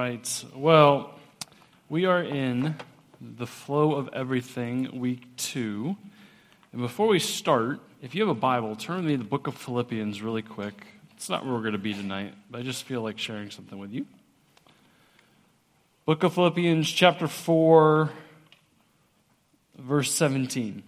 right. 0.00 0.44
Well, 0.54 1.14
we 1.90 2.06
are 2.06 2.22
in 2.22 2.74
the 3.20 3.46
flow 3.46 3.96
of 3.96 4.08
everything, 4.14 4.98
week 4.98 5.36
two. 5.36 5.94
And 6.72 6.80
before 6.80 7.06
we 7.06 7.18
start, 7.18 7.80
if 8.00 8.14
you 8.14 8.22
have 8.22 8.34
a 8.34 8.40
Bible, 8.40 8.76
turn 8.76 9.04
me 9.04 9.12
to 9.12 9.18
the 9.18 9.28
book 9.28 9.46
of 9.46 9.56
Philippians 9.56 10.22
really 10.22 10.40
quick. 10.40 10.86
It's 11.16 11.28
not 11.28 11.44
where 11.44 11.52
we're 11.52 11.60
going 11.60 11.72
to 11.72 11.78
be 11.78 11.92
tonight, 11.92 12.32
but 12.50 12.60
I 12.60 12.62
just 12.62 12.84
feel 12.84 13.02
like 13.02 13.18
sharing 13.18 13.50
something 13.50 13.78
with 13.78 13.92
you. 13.92 14.06
Book 16.06 16.22
of 16.22 16.32
Philippians, 16.32 16.90
chapter 16.90 17.28
4, 17.28 18.08
verse 19.80 20.14
17. 20.14 20.82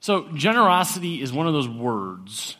So, 0.00 0.28
generosity 0.34 1.22
is 1.22 1.32
one 1.32 1.46
of 1.46 1.54
those 1.54 1.68
words 1.68 2.58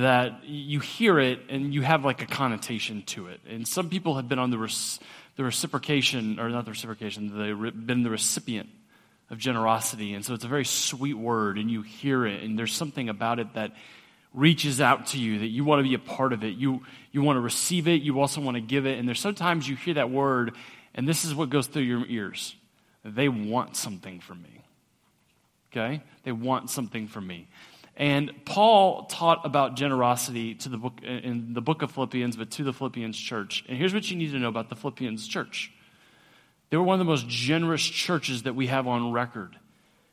that 0.00 0.44
you 0.44 0.80
hear 0.80 1.18
it 1.18 1.40
and 1.50 1.74
you 1.74 1.82
have 1.82 2.02
like 2.02 2.22
a 2.22 2.26
connotation 2.26 3.02
to 3.02 3.26
it. 3.26 3.40
And 3.46 3.68
some 3.68 3.90
people 3.90 4.16
have 4.16 4.26
been 4.26 4.38
on 4.38 4.50
the, 4.50 4.56
res- 4.56 4.98
the 5.36 5.44
reciprocation, 5.44 6.40
or 6.40 6.48
not 6.48 6.64
the 6.64 6.70
reciprocation, 6.70 7.38
they've 7.38 7.86
been 7.86 8.02
the 8.02 8.10
recipient 8.10 8.70
of 9.28 9.38
generosity. 9.38 10.14
And 10.14 10.24
so 10.24 10.32
it's 10.32 10.44
a 10.44 10.48
very 10.48 10.64
sweet 10.64 11.14
word, 11.14 11.58
and 11.58 11.70
you 11.70 11.82
hear 11.82 12.24
it, 12.26 12.42
and 12.42 12.58
there's 12.58 12.72
something 12.72 13.10
about 13.10 13.38
it 13.38 13.52
that 13.52 13.72
reaches 14.32 14.80
out 14.80 15.08
to 15.08 15.18
you 15.18 15.40
that 15.40 15.48
you 15.48 15.62
want 15.62 15.80
to 15.80 15.88
be 15.88 15.94
a 15.94 15.98
part 15.98 16.32
of 16.32 16.42
it. 16.42 16.54
You, 16.54 16.82
you 17.10 17.20
want 17.20 17.36
to 17.36 17.40
receive 17.40 17.86
it, 17.86 18.00
you 18.00 18.18
also 18.18 18.40
want 18.40 18.54
to 18.54 18.62
give 18.62 18.86
it. 18.86 18.98
And 18.98 19.06
there's 19.06 19.20
sometimes 19.20 19.68
you 19.68 19.76
hear 19.76 19.94
that 19.94 20.10
word, 20.10 20.54
and 20.94 21.06
this 21.06 21.26
is 21.26 21.34
what 21.34 21.50
goes 21.50 21.66
through 21.66 21.82
your 21.82 22.06
ears. 22.06 22.56
They 23.04 23.28
want 23.28 23.76
something 23.76 24.20
from 24.20 24.42
me. 24.42 24.60
Okay? 25.70 26.02
They 26.22 26.32
want 26.32 26.70
something 26.70 27.08
from 27.08 27.26
me. 27.26 27.48
And 27.96 28.32
Paul 28.46 29.04
taught 29.04 29.44
about 29.44 29.76
generosity 29.76 30.54
to 30.56 30.68
the 30.68 30.78
book, 30.78 31.00
in 31.02 31.52
the 31.52 31.60
book 31.60 31.82
of 31.82 31.92
Philippians, 31.92 32.36
but 32.36 32.50
to 32.52 32.64
the 32.64 32.72
Philippians 32.72 33.18
church. 33.18 33.64
And 33.68 33.76
here's 33.76 33.92
what 33.92 34.10
you 34.10 34.16
need 34.16 34.32
to 34.32 34.38
know 34.38 34.48
about 34.48 34.70
the 34.70 34.76
Philippians 34.76 35.26
church 35.26 35.70
they 36.70 36.78
were 36.78 36.84
one 36.84 36.94
of 36.94 37.06
the 37.06 37.10
most 37.10 37.28
generous 37.28 37.82
churches 37.82 38.44
that 38.44 38.54
we 38.54 38.68
have 38.68 38.86
on 38.88 39.12
record. 39.12 39.58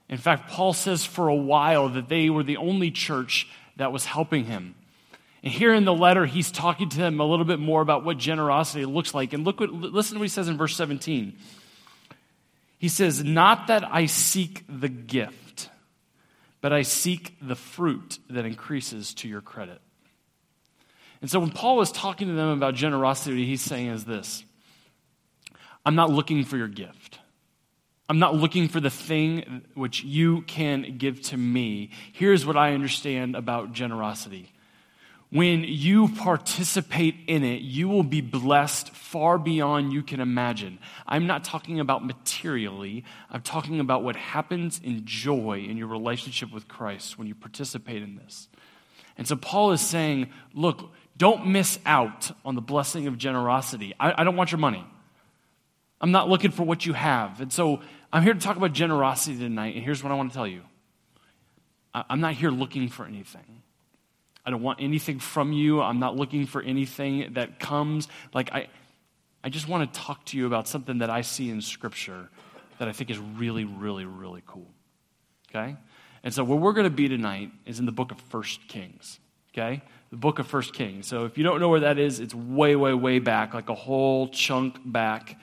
In 0.10 0.18
fact, 0.18 0.50
Paul 0.50 0.74
says 0.74 1.06
for 1.06 1.30
a 1.30 1.36
while 1.36 1.88
that 1.88 2.10
they 2.10 2.30
were 2.30 2.44
the 2.44 2.58
only 2.58 2.92
church 2.92 3.48
that 3.78 3.94
was 3.94 4.04
helping 4.04 4.44
him. 4.44 4.76
And 5.42 5.54
here 5.54 5.74
in 5.74 5.86
the 5.86 5.94
letter, 5.94 6.26
he's 6.26 6.52
talking 6.52 6.90
to 6.90 6.98
them 6.98 7.22
a 7.22 7.26
little 7.26 7.46
bit 7.46 7.60
more 7.60 7.82
about 7.82 8.04
what 8.04 8.18
generosity 8.18 8.84
looks 8.84 9.14
like. 9.14 9.32
And 9.32 9.46
look 9.46 9.62
what, 9.62 9.72
listen 9.72 10.16
to 10.16 10.20
what 10.20 10.26
he 10.26 10.30
says 10.30 10.50
in 10.50 10.58
verse 10.58 10.76
17. 10.76 11.38
He 12.78 12.90
says, 12.90 13.24
Not 13.24 13.68
that 13.68 13.86
I 13.90 14.08
seek 14.08 14.66
the 14.68 14.90
gift 14.90 15.49
but 16.62 16.74
I 16.74 16.82
seek 16.82 17.38
the 17.42 17.56
fruit 17.56 18.20
that 18.30 18.46
increases 18.46 19.14
to 19.16 19.28
your 19.28 19.42
credit. 19.42 19.82
And 21.22 21.30
so 21.30 21.40
when 21.40 21.52
Paul 21.52 21.82
is 21.82 21.92
talking 21.92 22.28
to 22.28 22.34
them 22.34 22.50
about 22.50 22.76
generosity, 22.76 23.46
he's 23.46 23.62
saying 23.62 23.88
is 23.88 24.06
this 24.06 24.44
I'm 25.86 25.96
not 25.96 26.10
looking 26.10 26.44
for 26.44 26.58
your 26.58 26.68
gift. 26.68 27.20
I'm 28.08 28.20
not 28.20 28.34
looking 28.36 28.68
for 28.68 28.80
the 28.80 28.90
thing 28.90 29.62
which 29.76 30.04
you 30.04 30.42
can 30.42 30.98
give 30.98 31.22
to 31.24 31.38
me. 31.38 31.92
Here's 32.12 32.44
what 32.44 32.58
I 32.58 32.74
understand 32.74 33.36
about 33.36 33.74
generosity 33.74 34.52
when 35.32 35.64
you 35.64 36.10
participate 36.10 37.16
in 37.28 37.44
it, 37.44 37.62
you 37.62 37.88
will 37.88 38.04
be 38.04 38.22
blessed 38.22 38.90
far 38.96 39.38
beyond 39.38 39.94
you 39.94 40.02
can 40.02 40.20
imagine. 40.20 40.80
I'm 41.06 41.28
not 41.28 41.44
talking 41.44 41.80
about 41.80 42.04
materially, 42.04 43.04
I'm 43.30 43.42
talking 43.42 43.80
about 43.80 44.04
what 44.04 44.16
happens 44.16 44.82
in 44.84 45.06
joy 45.06 45.66
in 45.70 45.78
your 45.78 45.88
relationship 45.88 46.52
with 46.52 46.68
Christ 46.68 47.20
when 47.20 47.28
you 47.28 47.36
participate 47.36 48.02
in 48.02 48.16
this. 48.16 48.48
And 49.18 49.28
so 49.28 49.36
Paul 49.36 49.72
is 49.72 49.82
saying, 49.82 50.30
look, 50.54 50.92
don't 51.16 51.48
miss 51.48 51.78
out 51.86 52.32
on 52.44 52.56
the 52.56 52.62
blessing 52.62 53.06
of 53.06 53.18
generosity. 53.18 53.94
I, 54.00 54.22
I 54.22 54.24
don't 54.24 54.36
want 54.36 54.52
your 54.52 54.60
money. 54.60 54.86
I'm 56.02 56.12
not 56.12 56.30
looking 56.30 56.52
for 56.52 56.64
what 56.64 56.86
you 56.86 56.94
have. 56.94 57.42
And 57.42 57.52
so 57.52 57.82
I'm 58.12 58.24
here 58.24 58.34
to 58.34 58.40
talk 58.40 58.58
about 58.58 58.74
generosity 58.74 59.38
tonight, 59.38 59.76
and 59.76 59.84
here's 59.84 60.02
what 60.02 60.12
I 60.12 60.16
want 60.16 60.32
to 60.32 60.36
tell 60.36 60.48
you 60.48 60.64
I'm 61.94 62.22
not 62.22 62.34
here 62.34 62.52
looking 62.52 62.88
for 62.88 63.06
anything. 63.06 63.64
I 64.46 64.52
don't 64.52 64.62
want 64.62 64.80
anything 64.82 65.20
from 65.20 65.54
you. 65.54 65.82
I'm 65.82 66.00
not 66.00 66.16
looking 66.16 66.46
for 66.46 66.62
anything 66.62 67.34
that 67.34 67.60
comes. 67.60 68.08
Like, 68.34 68.52
I, 68.54 68.68
I 69.44 69.50
just 69.50 69.68
want 69.68 69.94
to 69.94 70.00
talk 70.00 70.26
to 70.28 70.38
you 70.38 70.46
about 70.46 70.68
something 70.68 71.00
that 71.00 71.10
I 71.10 71.22
see 71.22 71.50
in 71.50 71.62
Scripture 71.62 72.30
that 72.80 72.88
I 72.88 72.94
think 72.94 73.10
is 73.10 73.20
really, 73.20 73.66
really, 73.66 74.06
really 74.06 74.44
cool. 74.48 74.68
Okay? 75.50 75.76
And 76.24 76.34
so, 76.34 76.44
where 76.44 76.58
we're 76.58 76.74
going 76.74 76.86
to 76.86 76.90
be 76.90 77.08
tonight 77.08 77.52
is 77.66 77.80
in 77.80 77.86
the 77.86 77.92
book 77.92 78.12
of 78.12 78.20
First 78.22 78.68
Kings. 78.68 79.20
Okay? 79.54 79.82
The 80.10 80.18
book 80.18 80.40
of 80.40 80.48
First 80.48 80.74
Kings. 80.74 81.08
So, 81.08 81.26
if 81.26 81.38
you 81.38 81.44
don't 81.44 81.60
know 81.60 81.70
where 81.70 81.82
that 81.82 82.00
is, 82.00 82.20
it's 82.20 82.34
way, 82.34 82.76
way, 82.76 82.94
way 82.94 83.20
back, 83.20 83.54
like 83.54 83.70
a 83.70 83.76
whole 83.76 84.30
chunk 84.30 84.78
back. 84.84 85.38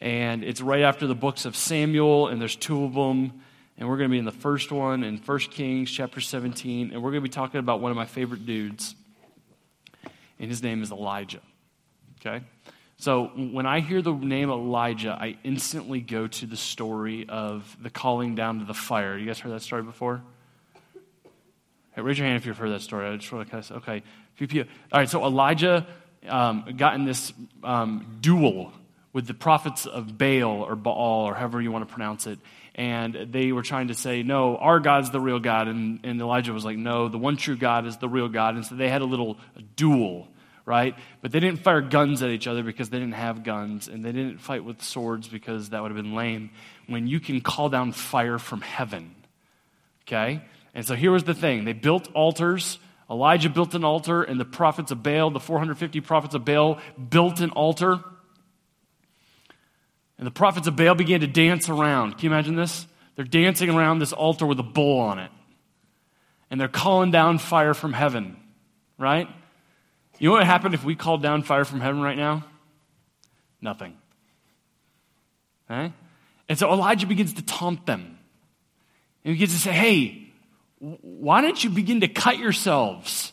And 0.00 0.42
it's 0.42 0.60
right 0.60 0.82
after 0.82 1.06
the 1.06 1.14
books 1.14 1.44
of 1.44 1.54
Samuel, 1.54 2.28
and 2.28 2.40
there's 2.40 2.56
two 2.56 2.84
of 2.84 2.94
them. 2.94 3.42
And 3.82 3.90
we're 3.90 3.96
going 3.96 4.10
to 4.10 4.12
be 4.12 4.18
in 4.20 4.24
the 4.24 4.30
first 4.30 4.70
one 4.70 5.02
in 5.02 5.16
1 5.16 5.38
Kings 5.50 5.90
chapter 5.90 6.20
17. 6.20 6.92
And 6.92 7.02
we're 7.02 7.10
going 7.10 7.20
to 7.20 7.28
be 7.28 7.28
talking 7.28 7.58
about 7.58 7.80
one 7.80 7.90
of 7.90 7.96
my 7.96 8.04
favorite 8.04 8.46
dudes. 8.46 8.94
And 10.38 10.48
his 10.48 10.62
name 10.62 10.84
is 10.84 10.92
Elijah. 10.92 11.40
Okay? 12.20 12.44
So 12.98 13.32
when 13.34 13.66
I 13.66 13.80
hear 13.80 14.00
the 14.00 14.12
name 14.12 14.50
Elijah, 14.50 15.18
I 15.20 15.36
instantly 15.42 16.00
go 16.00 16.28
to 16.28 16.46
the 16.46 16.56
story 16.56 17.28
of 17.28 17.76
the 17.82 17.90
calling 17.90 18.36
down 18.36 18.60
to 18.60 18.64
the 18.64 18.72
fire. 18.72 19.18
You 19.18 19.26
guys 19.26 19.40
heard 19.40 19.50
that 19.50 19.62
story 19.62 19.82
before? 19.82 20.22
Hey, 21.96 22.02
raise 22.02 22.16
your 22.16 22.28
hand 22.28 22.36
if 22.36 22.46
you've 22.46 22.56
heard 22.56 22.70
that 22.70 22.82
story. 22.82 23.08
I 23.08 23.16
just 23.16 23.32
want 23.32 23.48
to 23.48 23.50
kind 23.50 23.64
of 23.64 23.66
say, 23.66 23.74
okay. 24.44 24.62
All 24.92 25.00
right, 25.00 25.10
so 25.10 25.24
Elijah 25.24 25.88
um, 26.28 26.72
got 26.76 26.94
in 26.94 27.04
this 27.04 27.32
um, 27.64 28.18
duel 28.20 28.72
with 29.12 29.26
the 29.26 29.34
prophets 29.34 29.86
of 29.86 30.16
Baal 30.16 30.62
or 30.62 30.76
Baal 30.76 31.26
or 31.26 31.34
however 31.34 31.60
you 31.60 31.72
want 31.72 31.88
to 31.88 31.92
pronounce 31.92 32.28
it 32.28 32.38
and 32.74 33.28
they 33.30 33.52
were 33.52 33.62
trying 33.62 33.88
to 33.88 33.94
say, 33.94 34.22
no, 34.22 34.56
our 34.56 34.80
God's 34.80 35.10
the 35.10 35.20
real 35.20 35.38
God. 35.38 35.68
And, 35.68 36.00
and 36.04 36.20
Elijah 36.20 36.52
was 36.52 36.64
like, 36.64 36.78
no, 36.78 37.08
the 37.08 37.18
one 37.18 37.36
true 37.36 37.56
God 37.56 37.86
is 37.86 37.98
the 37.98 38.08
real 38.08 38.28
God. 38.28 38.54
And 38.54 38.64
so 38.64 38.74
they 38.74 38.88
had 38.88 39.02
a 39.02 39.06
little 39.06 39.38
duel, 39.76 40.28
right? 40.64 40.94
But 41.20 41.32
they 41.32 41.40
didn't 41.40 41.62
fire 41.62 41.82
guns 41.82 42.22
at 42.22 42.30
each 42.30 42.46
other 42.46 42.62
because 42.62 42.88
they 42.88 42.98
didn't 42.98 43.14
have 43.14 43.44
guns, 43.44 43.88
and 43.88 44.04
they 44.04 44.12
didn't 44.12 44.38
fight 44.38 44.64
with 44.64 44.82
swords 44.82 45.28
because 45.28 45.70
that 45.70 45.82
would 45.82 45.90
have 45.90 46.02
been 46.02 46.14
lame. 46.14 46.50
When 46.86 47.06
you 47.06 47.20
can 47.20 47.40
call 47.40 47.68
down 47.68 47.92
fire 47.92 48.38
from 48.38 48.62
heaven, 48.62 49.14
okay? 50.06 50.42
And 50.74 50.86
so 50.86 50.94
here 50.94 51.12
was 51.12 51.24
the 51.24 51.34
thing 51.34 51.64
they 51.64 51.74
built 51.74 52.08
altars. 52.14 52.78
Elijah 53.10 53.50
built 53.50 53.74
an 53.74 53.84
altar, 53.84 54.22
and 54.22 54.40
the 54.40 54.46
prophets 54.46 54.90
of 54.90 55.02
Baal, 55.02 55.30
the 55.30 55.40
450 55.40 56.00
prophets 56.00 56.34
of 56.34 56.46
Baal, 56.46 56.78
built 57.10 57.40
an 57.40 57.50
altar. 57.50 57.98
And 60.22 60.26
the 60.28 60.30
prophets 60.30 60.68
of 60.68 60.76
Baal 60.76 60.94
began 60.94 61.18
to 61.22 61.26
dance 61.26 61.68
around. 61.68 62.12
Can 62.12 62.20
you 62.20 62.30
imagine 62.30 62.54
this? 62.54 62.86
They're 63.16 63.24
dancing 63.24 63.68
around 63.68 63.98
this 63.98 64.12
altar 64.12 64.46
with 64.46 64.60
a 64.60 64.62
bull 64.62 65.00
on 65.00 65.18
it. 65.18 65.32
And 66.48 66.60
they're 66.60 66.68
calling 66.68 67.10
down 67.10 67.38
fire 67.38 67.74
from 67.74 67.92
heaven, 67.92 68.36
right? 68.98 69.26
You 70.20 70.28
know 70.28 70.34
what 70.34 70.42
would 70.42 70.46
happen 70.46 70.74
if 70.74 70.84
we 70.84 70.94
called 70.94 71.24
down 71.24 71.42
fire 71.42 71.64
from 71.64 71.80
heaven 71.80 72.00
right 72.00 72.16
now? 72.16 72.44
Nothing. 73.60 73.96
Okay? 75.68 75.92
And 76.48 76.56
so 76.56 76.70
Elijah 76.70 77.08
begins 77.08 77.32
to 77.32 77.42
taunt 77.42 77.84
them. 77.84 78.02
And 78.04 78.16
he 79.24 79.32
begins 79.32 79.54
to 79.54 79.58
say, 79.58 79.72
hey, 79.72 80.28
why 80.78 81.40
don't 81.40 81.64
you 81.64 81.68
begin 81.68 82.02
to 82.02 82.06
cut 82.06 82.38
yourselves? 82.38 83.32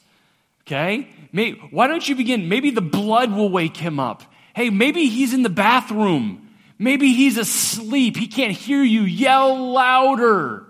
Okay? 0.63 1.07
Maybe, 1.31 1.61
why 1.69 1.85
don't 1.85 2.09
you 2.09 2.15
begin? 2.15 2.49
Maybe 2.49 2.71
the 2.71 2.81
blood 2.81 3.31
will 3.31 3.49
wake 3.49 3.77
him 3.77 3.99
up. 3.99 4.23
Hey, 4.55 4.71
maybe 4.71 5.07
he's 5.07 5.35
in 5.35 5.43
the 5.43 5.49
bathroom 5.49 6.47
Maybe 6.79 7.11
he's 7.11 7.37
asleep. 7.37 8.15
He 8.15 8.27
can't 8.27 8.53
hear 8.53 8.81
you. 8.81 9.01
Yell 9.01 9.71
louder. 9.73 10.65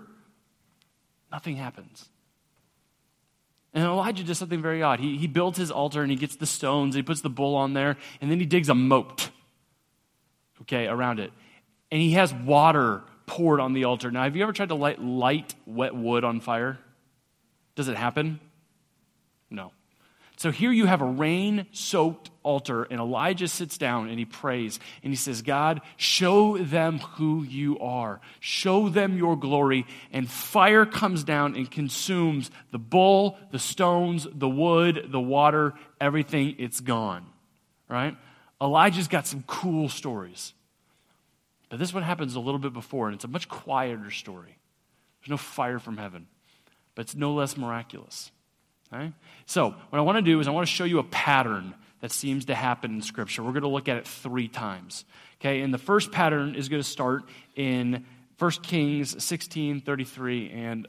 Nothing 1.30 1.54
happens. 1.54 2.08
And 3.72 3.84
Elijah 3.84 4.24
does 4.24 4.36
something 4.36 4.60
very 4.60 4.82
odd. 4.82 4.98
He, 4.98 5.16
he 5.16 5.28
builds 5.28 5.56
his 5.56 5.70
altar 5.70 6.02
and 6.02 6.10
he 6.10 6.16
gets 6.16 6.34
the 6.34 6.46
stones, 6.46 6.96
he 6.96 7.02
puts 7.02 7.20
the 7.20 7.30
bull 7.30 7.54
on 7.54 7.72
there, 7.72 7.96
and 8.20 8.28
then 8.28 8.40
he 8.40 8.46
digs 8.46 8.68
a 8.68 8.74
moat, 8.74 9.30
okay, 10.62 10.88
around 10.88 11.20
it. 11.20 11.32
And 11.92 12.00
he 12.00 12.12
has 12.12 12.34
water 12.34 13.02
poured 13.26 13.60
on 13.60 13.72
the 13.72 13.84
altar. 13.84 14.10
Now, 14.10 14.24
have 14.24 14.34
you 14.34 14.42
ever 14.42 14.52
tried 14.52 14.70
to 14.70 14.74
light, 14.74 15.00
light 15.00 15.54
wet 15.66 15.94
wood 15.94 16.24
on 16.24 16.40
fire? 16.40 16.78
Does 17.76 17.86
it 17.86 17.96
happen? 17.96 18.40
So 20.40 20.50
here 20.50 20.72
you 20.72 20.86
have 20.86 21.02
a 21.02 21.04
rain 21.04 21.66
soaked 21.70 22.30
altar, 22.42 22.84
and 22.84 22.98
Elijah 22.98 23.46
sits 23.46 23.76
down 23.76 24.08
and 24.08 24.18
he 24.18 24.24
prays 24.24 24.80
and 25.02 25.12
he 25.12 25.16
says, 25.16 25.42
God, 25.42 25.82
show 25.98 26.56
them 26.56 27.00
who 27.00 27.42
you 27.42 27.78
are, 27.78 28.22
show 28.40 28.88
them 28.88 29.18
your 29.18 29.36
glory. 29.36 29.84
And 30.14 30.30
fire 30.30 30.86
comes 30.86 31.24
down 31.24 31.56
and 31.56 31.70
consumes 31.70 32.50
the 32.70 32.78
bull, 32.78 33.36
the 33.50 33.58
stones, 33.58 34.26
the 34.32 34.48
wood, 34.48 35.08
the 35.10 35.20
water, 35.20 35.74
everything. 36.00 36.54
It's 36.58 36.80
gone, 36.80 37.26
right? 37.86 38.16
Elijah's 38.62 39.08
got 39.08 39.26
some 39.26 39.44
cool 39.46 39.90
stories. 39.90 40.54
But 41.68 41.78
this 41.78 41.92
one 41.92 42.02
happens 42.02 42.34
a 42.34 42.40
little 42.40 42.60
bit 42.60 42.72
before, 42.72 43.08
and 43.08 43.14
it's 43.14 43.24
a 43.24 43.28
much 43.28 43.46
quieter 43.46 44.10
story. 44.10 44.56
There's 45.20 45.32
no 45.32 45.36
fire 45.36 45.78
from 45.78 45.98
heaven, 45.98 46.28
but 46.94 47.02
it's 47.02 47.14
no 47.14 47.34
less 47.34 47.58
miraculous. 47.58 48.30
So, 49.46 49.74
what 49.90 49.98
I 49.98 50.02
want 50.02 50.16
to 50.16 50.22
do 50.22 50.40
is 50.40 50.48
I 50.48 50.50
want 50.50 50.66
to 50.66 50.72
show 50.72 50.84
you 50.84 50.98
a 50.98 51.04
pattern 51.04 51.74
that 52.00 52.12
seems 52.12 52.46
to 52.46 52.54
happen 52.54 52.94
in 52.94 53.02
Scripture. 53.02 53.42
We're 53.42 53.52
going 53.52 53.62
to 53.62 53.68
look 53.68 53.88
at 53.88 53.96
it 53.96 54.06
three 54.06 54.48
times. 54.48 55.04
Okay, 55.40 55.60
and 55.60 55.72
the 55.72 55.78
first 55.78 56.12
pattern 56.12 56.54
is 56.54 56.68
going 56.68 56.82
to 56.82 56.88
start 56.88 57.24
in 57.56 58.04
1 58.38 58.50
Kings 58.62 59.22
16, 59.22 59.80
33, 59.82 60.50
and 60.50 60.88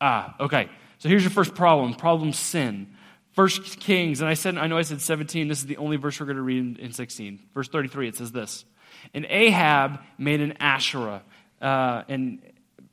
ah, 0.00 0.34
okay. 0.40 0.68
So 0.98 1.08
here's 1.08 1.22
your 1.22 1.30
first 1.30 1.54
problem. 1.54 1.94
Problem 1.94 2.32
sin. 2.32 2.88
First 3.32 3.80
Kings, 3.80 4.20
and 4.22 4.30
I 4.30 4.34
said, 4.34 4.56
I 4.56 4.66
know 4.66 4.78
I 4.78 4.82
said 4.82 5.00
17. 5.00 5.48
This 5.48 5.58
is 5.58 5.66
the 5.66 5.76
only 5.76 5.98
verse 5.98 6.18
we're 6.18 6.26
going 6.26 6.36
to 6.36 6.42
read 6.42 6.58
in, 6.58 6.76
in 6.86 6.92
16. 6.92 7.38
Verse 7.52 7.68
33, 7.68 8.08
it 8.08 8.16
says 8.16 8.32
this. 8.32 8.64
And 9.12 9.26
Ahab 9.28 10.00
made 10.16 10.40
an 10.40 10.54
Asherah, 10.58 11.22
uh, 11.60 12.02
and 12.08 12.40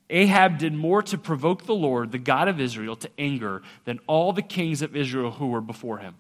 Ahab 0.10 0.58
did 0.58 0.74
more 0.74 1.02
to 1.04 1.18
provoke 1.18 1.66
the 1.66 1.76
Lord, 1.76 2.12
the 2.12 2.18
God 2.18 2.48
of 2.48 2.60
Israel, 2.60 2.96
to 2.98 3.10
anger 3.18 3.62
than 3.86 4.00
all 4.08 4.34
the 4.34 4.42
kings 4.42 4.82
of 4.82 4.96
Israel 4.96 5.32
who 5.32 5.48
were 5.48 5.62
before 5.62 6.00
him. 6.00 6.16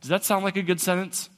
Does 0.00 0.10
that 0.10 0.24
sound 0.24 0.44
like 0.44 0.56
a 0.56 0.62
good 0.62 0.80
sentence? 0.80 1.30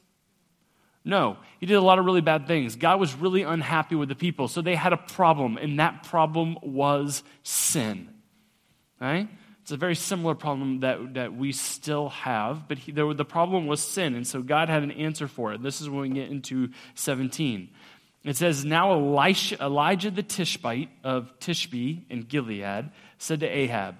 No, 1.05 1.37
he 1.61 1.67
did 1.67 1.75
a 1.75 1.83
lot 1.83 1.99
of 1.99 2.07
really 2.07 2.23
bad 2.23 2.47
things. 2.47 2.77
God 2.77 2.99
was 2.99 3.15
really 3.15 3.43
unhappy 3.43 3.95
with 3.95 4.09
the 4.09 4.15
people, 4.15 4.49
so 4.49 4.63
they 4.63 4.75
had 4.75 4.95
a 4.95 4.97
problem, 4.97 5.59
and 5.59 5.79
that 5.79 6.05
problem 6.05 6.57
was 6.63 7.23
sin. 7.43 8.09
Right? 8.99 9.29
It's 9.61 9.73
a 9.73 9.77
very 9.77 9.95
similar 9.95 10.35
problem 10.35 10.81
that, 10.81 11.15
that 11.15 11.35
we 11.35 11.53
still 11.53 12.09
have, 12.11 12.69
but 12.69 12.79
he, 12.79 12.93
the 12.93 13.25
problem 13.25 13.67
was 13.67 13.81
sin, 13.81 14.15
and 14.15 14.27
so 14.27 14.43
God 14.43 14.71
had 14.71 14.83
an 14.83 14.91
answer 14.91 15.29
for 15.29 15.53
it. 15.53 15.63
This 15.63 15.83
is 15.83 15.91
when 15.91 16.01
we 16.01 16.09
get 16.11 16.31
into 16.31 16.71
17. 16.95 17.69
It 18.25 18.37
says, 18.37 18.65
Now 18.65 18.93
Elisha, 18.93 19.63
Elijah 19.63 20.11
the 20.11 20.23
Tishbite 20.23 20.89
of 21.05 21.39
Tishbe 21.39 22.05
in 22.09 22.23
Gilead 22.23 22.91
said 23.19 23.41
to 23.41 23.47
Ahab, 23.47 23.97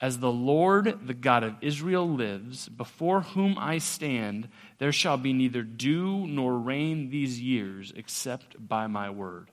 As 0.00 0.18
the 0.18 0.32
Lord, 0.32 1.06
the 1.06 1.14
God 1.14 1.44
of 1.44 1.56
Israel, 1.60 2.08
lives, 2.08 2.68
before 2.70 3.20
whom 3.20 3.56
I 3.58 3.78
stand, 3.78 4.48
there 4.78 4.92
shall 4.92 5.18
be 5.18 5.34
neither 5.34 5.62
dew 5.62 6.26
nor 6.26 6.58
rain 6.58 7.10
these 7.10 7.38
years 7.38 7.92
except 7.94 8.56
by 8.66 8.86
my 8.86 9.10
word. 9.10 9.50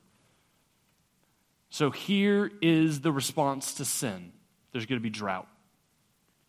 So 1.69 1.91
here 1.91 2.49
is 2.61 3.01
the 3.01 3.11
response 3.11 3.75
to 3.75 3.85
sin 3.85 4.31
there's 4.71 4.85
going 4.85 4.99
to 4.99 5.03
be 5.03 5.09
drought. 5.09 5.47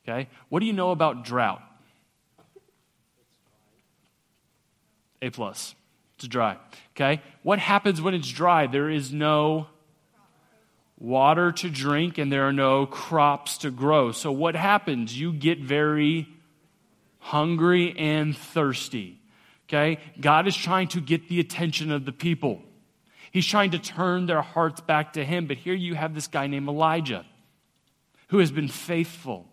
Okay? 0.07 0.29
What 0.49 0.61
do 0.61 0.67
you 0.67 0.73
know 0.73 0.91
about 0.91 1.25
drought? 1.25 1.63
A 5.21 5.31
plus. 5.31 5.75
It's 6.19 6.27
dry. 6.27 6.57
Okay? 6.97 7.23
What 7.45 7.61
happens 7.61 8.03
when 8.03 8.13
it's 8.13 8.29
dry? 8.29 8.67
There 8.67 8.91
is 8.91 9.13
no 9.13 9.69
water 10.99 11.53
to 11.53 11.71
drink 11.71 12.19
and 12.19 12.33
there 12.33 12.49
are 12.49 12.53
no 12.53 12.87
crops 12.87 13.59
to 13.59 13.71
grow. 13.71 14.11
So 14.11 14.33
what 14.33 14.57
happens? 14.57 15.19
You 15.19 15.33
get 15.33 15.61
very 15.61 16.29
hungry 17.21 17.97
and 17.97 18.37
thirsty. 18.37 19.21
Okay? 19.69 20.01
God 20.21 20.49
is 20.49 20.57
trying 20.57 20.89
to 20.89 21.01
get 21.01 21.29
the 21.29 21.39
attention 21.39 21.93
of 21.93 22.05
the 22.05 22.11
people. 22.11 22.63
He's 23.31 23.47
trying 23.47 23.71
to 23.71 23.79
turn 23.79 24.27
their 24.27 24.43
hearts 24.43 24.81
back 24.81 25.13
to 25.13 25.25
him. 25.25 25.47
But 25.47 25.59
here 25.59 25.75
you 25.75 25.95
have 25.95 26.17
this 26.17 26.27
guy 26.27 26.49
named 26.49 26.69
Elijah 26.69 27.25
who 28.31 28.39
has 28.39 28.51
been 28.51 28.67
faithful. 28.67 29.47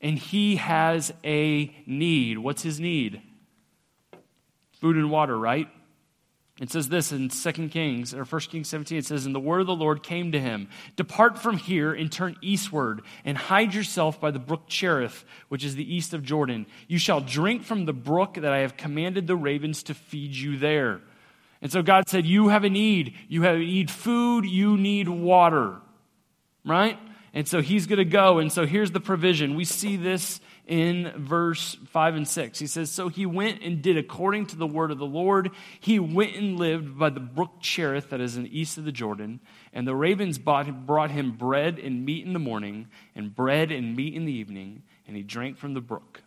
And 0.00 0.18
he 0.18 0.56
has 0.56 1.12
a 1.22 1.72
need. 1.86 2.38
What's 2.38 2.62
his 2.62 2.80
need? 2.80 3.22
Food 4.72 4.96
and 4.96 5.08
water, 5.08 5.38
right? 5.38 5.68
It 6.60 6.70
says 6.70 6.90
this 6.90 7.10
in 7.10 7.30
2 7.30 7.68
Kings, 7.70 8.12
or 8.12 8.24
1 8.24 8.40
Kings 8.42 8.68
17, 8.68 8.98
it 8.98 9.06
says, 9.06 9.24
And 9.24 9.34
the 9.34 9.40
word 9.40 9.62
of 9.62 9.66
the 9.66 9.74
Lord 9.74 10.02
came 10.02 10.32
to 10.32 10.40
him 10.40 10.68
Depart 10.94 11.38
from 11.38 11.56
here 11.56 11.92
and 11.94 12.12
turn 12.12 12.36
eastward, 12.42 13.00
and 13.24 13.36
hide 13.36 13.72
yourself 13.74 14.20
by 14.20 14.30
the 14.30 14.38
brook 14.38 14.68
Cherith, 14.68 15.24
which 15.48 15.64
is 15.64 15.74
the 15.74 15.94
east 15.94 16.12
of 16.12 16.22
Jordan. 16.22 16.66
You 16.86 16.98
shall 16.98 17.22
drink 17.22 17.64
from 17.64 17.86
the 17.86 17.94
brook 17.94 18.34
that 18.34 18.52
I 18.52 18.58
have 18.58 18.76
commanded 18.76 19.26
the 19.26 19.36
ravens 19.36 19.82
to 19.84 19.94
feed 19.94 20.34
you 20.34 20.58
there. 20.58 21.00
And 21.62 21.72
so 21.72 21.82
God 21.82 22.08
said, 22.10 22.26
You 22.26 22.48
have 22.48 22.64
a 22.64 22.70
need. 22.70 23.14
You 23.28 23.42
have, 23.42 23.56
need 23.58 23.90
food, 23.90 24.44
you 24.44 24.76
need 24.76 25.08
water. 25.08 25.76
Right? 26.64 26.98
And 27.32 27.48
so 27.48 27.62
he's 27.62 27.86
going 27.86 27.98
to 27.98 28.04
go. 28.04 28.38
And 28.38 28.52
so 28.52 28.66
here's 28.66 28.90
the 28.90 29.00
provision. 29.00 29.54
We 29.54 29.64
see 29.64 29.96
this 29.96 30.40
in 30.70 31.12
verse 31.16 31.76
5 31.90 32.14
and 32.14 32.28
6. 32.28 32.58
He 32.60 32.68
says, 32.68 32.92
So 32.92 33.08
he 33.08 33.26
went 33.26 33.60
and 33.60 33.82
did 33.82 33.98
according 33.98 34.46
to 34.46 34.56
the 34.56 34.68
word 34.68 34.92
of 34.92 34.98
the 34.98 35.04
Lord. 35.04 35.50
He 35.80 35.98
went 35.98 36.36
and 36.36 36.56
lived 36.58 36.96
by 36.96 37.10
the 37.10 37.18
brook 37.18 37.60
Cherith, 37.60 38.10
that 38.10 38.20
is 38.20 38.36
in 38.36 38.44
the 38.44 38.58
east 38.58 38.78
of 38.78 38.84
the 38.84 38.92
Jordan. 38.92 39.40
And 39.72 39.86
the 39.86 39.96
ravens 39.96 40.38
brought 40.38 41.10
him 41.10 41.32
bread 41.32 41.80
and 41.80 42.06
meat 42.06 42.24
in 42.24 42.32
the 42.32 42.38
morning, 42.38 42.86
and 43.16 43.34
bread 43.34 43.72
and 43.72 43.96
meat 43.96 44.14
in 44.14 44.24
the 44.26 44.32
evening, 44.32 44.84
and 45.08 45.16
he 45.16 45.24
drank 45.24 45.58
from 45.58 45.74
the 45.74 45.80
brook. 45.80 46.22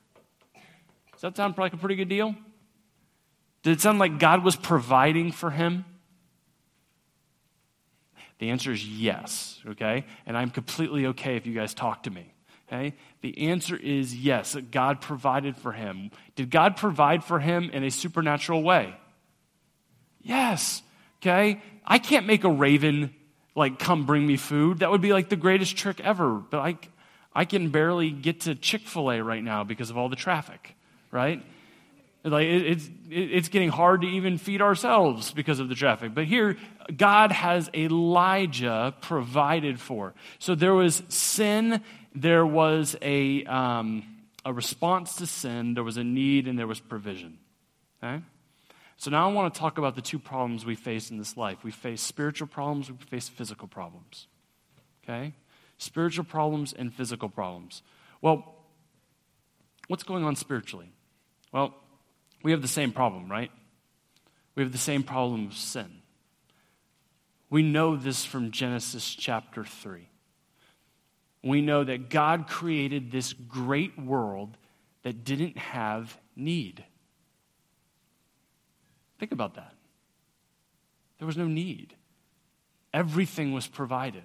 Does 1.13 1.21
that 1.21 1.37
sound 1.37 1.57
like 1.57 1.71
a 1.71 1.77
pretty 1.77 1.95
good 1.95 2.09
deal? 2.09 2.35
Did 3.63 3.71
it 3.71 3.81
sound 3.81 3.97
like 3.97 4.19
God 4.19 4.43
was 4.43 4.57
providing 4.57 5.31
for 5.31 5.51
him? 5.51 5.85
The 8.39 8.49
answer 8.49 8.73
is 8.73 8.85
yes, 8.85 9.61
okay? 9.65 10.05
And 10.25 10.37
I'm 10.37 10.49
completely 10.49 11.05
okay 11.07 11.37
if 11.37 11.47
you 11.47 11.53
guys 11.53 11.73
talk 11.73 12.03
to 12.03 12.11
me. 12.11 12.32
Okay? 12.67 12.93
The 13.21 13.49
answer 13.49 13.75
is 13.75 14.15
yes, 14.15 14.55
God 14.71 15.01
provided 15.01 15.57
for 15.57 15.71
him. 15.71 16.11
Did 16.35 16.49
God 16.49 16.77
provide 16.77 17.23
for 17.23 17.39
him 17.39 17.69
in 17.71 17.83
a 17.83 17.91
supernatural 17.91 18.63
way? 18.63 18.95
Yes. 20.21 20.81
Okay? 21.21 21.61
I 21.85 21.99
can't 21.99 22.25
make 22.25 22.43
a 22.43 22.49
raven 22.49 23.13
like 23.55 23.79
come 23.79 24.05
bring 24.05 24.25
me 24.25 24.37
food. 24.37 24.79
That 24.79 24.91
would 24.91 25.01
be 25.01 25.13
like 25.13 25.29
the 25.29 25.35
greatest 25.35 25.77
trick 25.77 25.99
ever. 25.99 26.35
But 26.35 26.59
I, 26.59 26.77
I 27.33 27.45
can 27.45 27.69
barely 27.69 28.09
get 28.09 28.41
to 28.41 28.55
Chick 28.55 28.81
fil 28.81 29.11
A 29.11 29.21
right 29.21 29.43
now 29.43 29.63
because 29.63 29.89
of 29.89 29.97
all 29.97 30.09
the 30.09 30.15
traffic, 30.15 30.75
right? 31.11 31.43
Like 32.25 32.47
it's 32.47 32.89
it's 33.09 33.49
getting 33.49 33.69
hard 33.69 34.01
to 34.01 34.07
even 34.07 34.37
feed 34.37 34.61
ourselves 34.61 35.31
because 35.31 35.59
of 35.59 35.67
the 35.67 35.75
traffic. 35.75 36.13
But 36.15 36.23
here, 36.23 36.57
God 36.95 37.33
has 37.33 37.69
Elijah 37.73 38.95
provided 39.01 39.79
for. 39.79 40.13
So 40.39 40.55
there 40.55 40.73
was 40.73 41.03
sin, 41.09 41.81
there 42.15 42.45
was 42.45 42.95
a 43.01 43.43
um, 43.45 44.03
a 44.45 44.53
response 44.53 45.15
to 45.17 45.25
sin, 45.25 45.73
there 45.73 45.83
was 45.83 45.97
a 45.97 46.03
need, 46.03 46.47
and 46.47 46.57
there 46.57 46.67
was 46.67 46.79
provision. 46.79 47.37
Okay. 48.03 48.21
So 48.97 49.11
now 49.11 49.29
I 49.29 49.33
want 49.33 49.53
to 49.53 49.59
talk 49.59 49.77
about 49.77 49.95
the 49.95 50.01
two 50.01 50.19
problems 50.19 50.65
we 50.65 50.75
face 50.75 51.11
in 51.11 51.17
this 51.17 51.35
life. 51.35 51.63
We 51.63 51.71
face 51.71 52.01
spiritual 52.01 52.47
problems, 52.47 52.89
we 52.89 52.97
face 52.97 53.27
physical 53.27 53.67
problems. 53.67 54.27
Okay? 55.03 55.33
Spiritual 55.77 56.25
problems 56.25 56.73
and 56.73 56.93
physical 56.93 57.27
problems. 57.27 57.81
Well, 58.21 58.55
what's 59.87 60.03
going 60.03 60.23
on 60.23 60.35
spiritually? 60.35 60.91
Well, 61.51 61.73
we 62.43 62.51
have 62.51 62.61
the 62.61 62.67
same 62.67 62.91
problem, 62.91 63.29
right? 63.29 63.51
We 64.55 64.63
have 64.63 64.71
the 64.71 64.77
same 64.77 65.03
problem 65.03 65.47
of 65.47 65.53
sin. 65.53 66.01
We 67.49 67.61
know 67.61 67.95
this 67.95 68.23
from 68.23 68.51
Genesis 68.51 69.13
chapter 69.13 69.63
3. 69.63 70.07
We 71.43 71.61
know 71.61 71.83
that 71.83 72.09
God 72.09 72.47
created 72.47 73.11
this 73.11 73.33
great 73.33 73.99
world 73.99 74.57
that 75.03 75.25
didn't 75.25 75.57
have 75.57 76.17
need. 76.35 76.83
Think 79.19 79.31
about 79.31 79.55
that. 79.55 79.73
There 81.19 81.27
was 81.27 81.37
no 81.37 81.47
need, 81.47 81.95
everything 82.93 83.53
was 83.53 83.67
provided. 83.67 84.23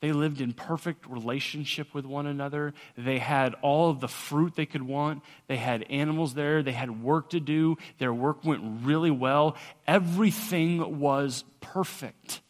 They 0.00 0.12
lived 0.12 0.42
in 0.42 0.52
perfect 0.52 1.06
relationship 1.06 1.94
with 1.94 2.04
one 2.04 2.26
another. 2.26 2.74
They 2.94 3.18
had 3.18 3.54
all 3.62 3.88
of 3.88 4.00
the 4.00 4.08
fruit 4.08 4.54
they 4.54 4.66
could 4.66 4.82
want. 4.82 5.22
They 5.46 5.56
had 5.56 5.84
animals 5.84 6.34
there. 6.34 6.62
They 6.62 6.72
had 6.72 7.02
work 7.02 7.30
to 7.30 7.40
do. 7.40 7.78
Their 7.96 8.12
work 8.12 8.44
went 8.44 8.84
really 8.84 9.10
well. 9.10 9.56
Everything 9.86 11.00
was 11.00 11.44
perfect. 11.62 12.42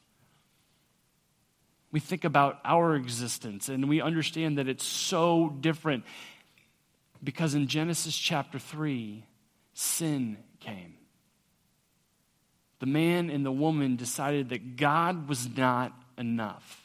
We 1.94 2.00
think 2.00 2.24
about 2.24 2.58
our 2.64 2.96
existence 2.96 3.68
and 3.68 3.88
we 3.88 4.00
understand 4.00 4.58
that 4.58 4.66
it's 4.66 4.84
so 4.84 5.54
different 5.60 6.02
because 7.22 7.54
in 7.54 7.68
Genesis 7.68 8.16
chapter 8.16 8.58
3, 8.58 9.24
sin 9.74 10.38
came. 10.58 10.94
The 12.80 12.86
man 12.86 13.30
and 13.30 13.46
the 13.46 13.52
woman 13.52 13.94
decided 13.94 14.48
that 14.48 14.74
God 14.74 15.28
was 15.28 15.48
not 15.56 15.92
enough 16.18 16.80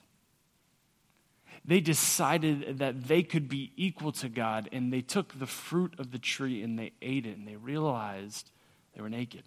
they 1.66 1.82
decided 1.82 2.80
that 2.80 3.08
they 3.08 3.22
could 3.22 3.48
be 3.48 3.72
equal 3.75 4.12
to 4.13 4.30
God, 4.30 4.70
and 4.72 4.92
they 4.92 5.01
took 5.01 5.38
the 5.38 5.46
fruit 5.46 5.94
of 6.00 6.10
the 6.10 6.18
tree 6.18 6.63
and 6.63 6.80
they 6.80 6.94
ate 7.00 7.28
it, 7.28 7.38
and 7.38 7.48
they 7.48 7.58
realized 7.58 8.50
they 8.96 9.01
were 9.01 9.10
naked. 9.10 9.44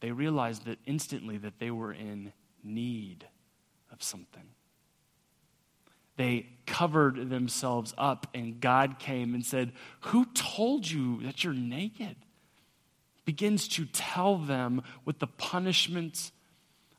They 0.00 0.12
realized 0.12 0.64
that 0.64 0.78
instantly 0.86 1.36
that 1.38 1.58
they 1.58 1.70
were 1.70 1.92
in 1.92 2.32
need 2.62 3.26
of 3.92 4.02
something. 4.02 4.42
They 6.16 6.46
covered 6.66 7.28
themselves 7.28 7.94
up, 7.98 8.26
and 8.34 8.60
God 8.60 8.98
came 8.98 9.34
and 9.34 9.44
said, 9.44 9.72
Who 10.00 10.24
told 10.26 10.90
you 10.90 11.22
that 11.22 11.44
you're 11.44 11.52
naked? 11.52 12.16
Begins 13.24 13.68
to 13.68 13.84
tell 13.86 14.38
them 14.38 14.82
what 15.04 15.18
the 15.18 15.26
punishment 15.26 16.30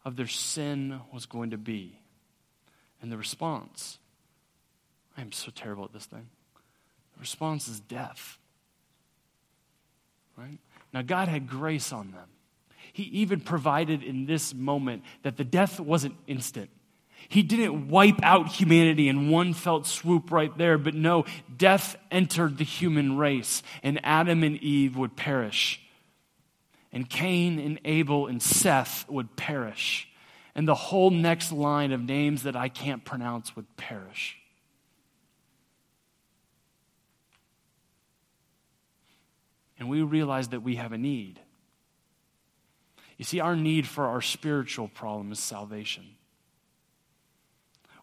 of 0.06 0.16
their 0.16 0.28
sin 0.28 1.00
was 1.12 1.26
going 1.26 1.52
to 1.52 1.58
be. 1.58 2.00
And 3.02 3.12
the 3.12 3.18
response, 3.18 3.98
I 5.18 5.22
am 5.22 5.32
so 5.32 5.52
terrible 5.54 5.86
at 5.86 5.94
this 5.94 6.06
thing. 6.06 6.28
The 7.14 7.20
response 7.20 7.68
is 7.68 7.80
death. 7.80 8.38
Right? 10.38 10.60
Now, 10.94 11.02
God 11.02 11.28
had 11.28 11.48
grace 11.48 11.92
on 11.92 12.12
them. 12.12 12.28
He 12.94 13.04
even 13.04 13.40
provided 13.40 14.04
in 14.04 14.26
this 14.26 14.54
moment 14.54 15.04
that 15.24 15.38
the 15.38 15.44
death 15.44 15.80
wasn't 15.80 16.16
instant. 16.28 16.70
He 17.30 17.44
didn't 17.44 17.90
wipe 17.90 18.24
out 18.24 18.48
humanity 18.48 19.10
in 19.10 19.30
one 19.30 19.54
felt 19.54 19.86
swoop 19.86 20.32
right 20.32 20.56
there, 20.58 20.78
but 20.78 20.94
no, 20.94 21.26
death 21.56 21.98
entered 22.10 22.58
the 22.58 22.64
human 22.64 23.18
race, 23.18 23.64
and 23.84 24.00
Adam 24.04 24.44
and 24.44 24.58
Eve 24.58 24.96
would 24.96 25.16
perish. 25.16 25.82
And 26.94 27.10
Cain 27.10 27.60
and 27.60 27.80
Abel 27.84 28.28
and 28.28 28.42
Seth 28.42 29.08
would 29.10 29.36
perish. 29.36 30.08
And 30.56 30.68
the 30.68 30.76
whole 30.76 31.12
next 31.12 31.52
line 31.52 31.92
of 31.92 32.02
names 32.02 32.44
that 32.44 32.56
I 32.56 32.70
can't 32.70 33.04
pronounce 33.04 33.56
would 33.56 33.76
perish. 33.76 34.38
And 39.78 39.90
we 39.90 40.02
realize 40.02 40.48
that 40.50 40.62
we 40.62 40.78
have 40.78 40.94
a 40.94 40.98
need. 40.98 41.40
You 43.18 43.26
see, 43.26 43.40
our 43.40 43.56
need 43.56 43.86
for 43.88 44.06
our 44.06 44.22
spiritual 44.22 44.88
problem 44.88 45.32
is 45.32 45.40
salvation 45.40 46.06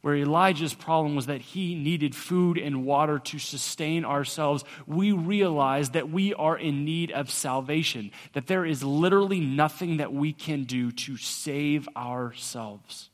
where 0.04 0.16
Elijah's 0.16 0.75
problem 0.75 1.16
was 1.16 1.25
that 1.25 1.40
he 1.40 1.75
needed 1.75 2.14
food 2.14 2.58
and 2.58 2.84
water 2.84 3.18
to 3.18 3.38
sustain 3.38 4.04
ourselves, 4.04 4.62
we 4.87 5.12
realize 5.12 5.88
that 5.92 6.11
we 6.11 6.34
are 6.34 6.58
in 6.58 6.84
need 6.84 7.11
of 7.11 7.30
salvation, 7.30 8.11
that 8.34 8.46
there 8.46 8.66
is 8.66 8.84
literally 8.84 9.40
nothing 9.40 9.96
that 9.96 10.12
we 10.12 10.30
can 10.30 10.64
do 10.64 10.92
to 10.92 11.16
save 11.16 11.88
ourselves. 11.96 13.08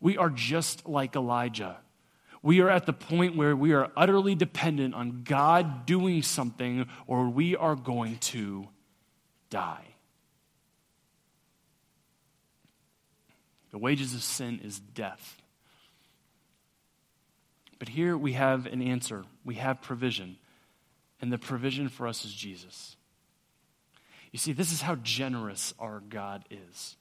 We 0.00 0.16
are 0.16 0.30
just 0.30 0.88
like 0.88 1.14
Elijah. 1.14 1.76
We 2.40 2.62
are 2.62 2.70
at 2.70 2.86
the 2.86 2.94
point 2.94 3.36
where 3.36 3.54
we 3.54 3.74
are 3.74 3.90
utterly 3.94 4.34
dependent 4.34 4.94
on 4.94 5.22
God 5.22 5.84
doing 5.84 6.22
something, 6.22 6.88
or 7.06 7.28
we 7.28 7.56
are 7.56 7.76
going 7.76 8.16
to 8.20 8.66
die. 9.50 9.84
The 13.70 13.76
wages 13.76 14.14
of 14.14 14.22
sin 14.22 14.60
is 14.64 14.80
death. 14.80 15.42
But 17.78 17.88
here 17.88 18.16
we 18.16 18.32
have 18.32 18.66
an 18.66 18.82
answer, 18.82 19.24
we 19.44 19.56
have 19.56 19.82
provision. 19.82 20.36
And 21.20 21.32
the 21.32 21.38
provision 21.38 21.88
for 21.88 22.06
us 22.06 22.24
is 22.24 22.32
Jesus. 22.32 22.96
You 24.32 24.38
see, 24.38 24.52
this 24.52 24.72
is 24.72 24.82
how 24.82 24.96
generous 24.96 25.72
our 25.78 26.00
God 26.00 26.44
is. 26.50 26.96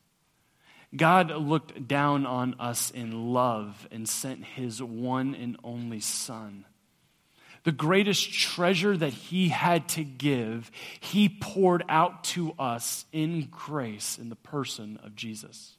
God 0.95 1.31
looked 1.31 1.87
down 1.87 2.25
on 2.25 2.55
us 2.59 2.91
in 2.91 3.33
love 3.33 3.87
and 3.91 4.07
sent 4.07 4.45
his 4.45 4.81
one 4.81 5.35
and 5.35 5.57
only 5.63 5.99
Son. 5.99 6.65
The 7.63 7.73
greatest 7.73 8.31
treasure 8.31 8.95
that 8.95 9.11
he 9.11 9.49
had 9.49 9.89
to 9.89 10.03
give, 10.03 10.71
he 10.99 11.27
poured 11.27 11.83
out 11.89 12.23
to 12.25 12.53
us 12.57 13.05
in 13.11 13.47
grace 13.51 14.17
in 14.17 14.29
the 14.29 14.35
person 14.35 14.99
of 15.03 15.15
Jesus 15.15 15.75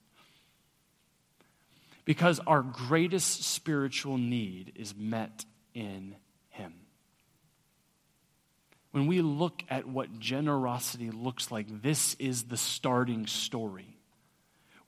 because 2.07 2.41
our 2.47 2.63
greatest 2.63 3.43
spiritual 3.43 4.17
need 4.17 4.73
is 4.77 4.95
met 4.97 5.45
in 5.75 6.17
Him. 6.49 6.73
When 8.93 9.07
we 9.07 9.21
look 9.21 9.63
at 9.69 9.87
what 9.87 10.19
generosity 10.19 11.11
looks 11.11 11.51
like, 11.51 11.83
this 11.83 12.15
is 12.15 12.45
the 12.45 12.57
starting 12.57 13.27
story. 13.27 13.99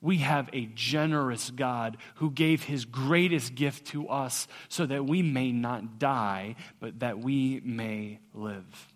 We 0.01 0.19
have 0.19 0.49
a 0.53 0.65
generous 0.73 1.51
God 1.51 1.97
who 2.15 2.31
gave 2.31 2.63
his 2.63 2.85
greatest 2.85 3.53
gift 3.53 3.87
to 3.87 4.07
us 4.07 4.47
so 4.69 4.85
that 4.85 5.05
we 5.05 5.21
may 5.21 5.51
not 5.51 5.99
die, 5.99 6.55
but 6.79 7.01
that 7.01 7.19
we 7.19 7.61
may 7.65 8.19
live. 8.33 8.87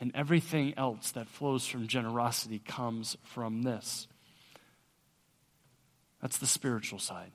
And 0.00 0.12
everything 0.14 0.74
else 0.76 1.10
that 1.12 1.28
flows 1.28 1.66
from 1.66 1.88
generosity 1.88 2.60
comes 2.60 3.16
from 3.24 3.62
this. 3.62 4.06
That's 6.24 6.38
the 6.38 6.46
spiritual 6.46 6.98
side. 6.98 7.32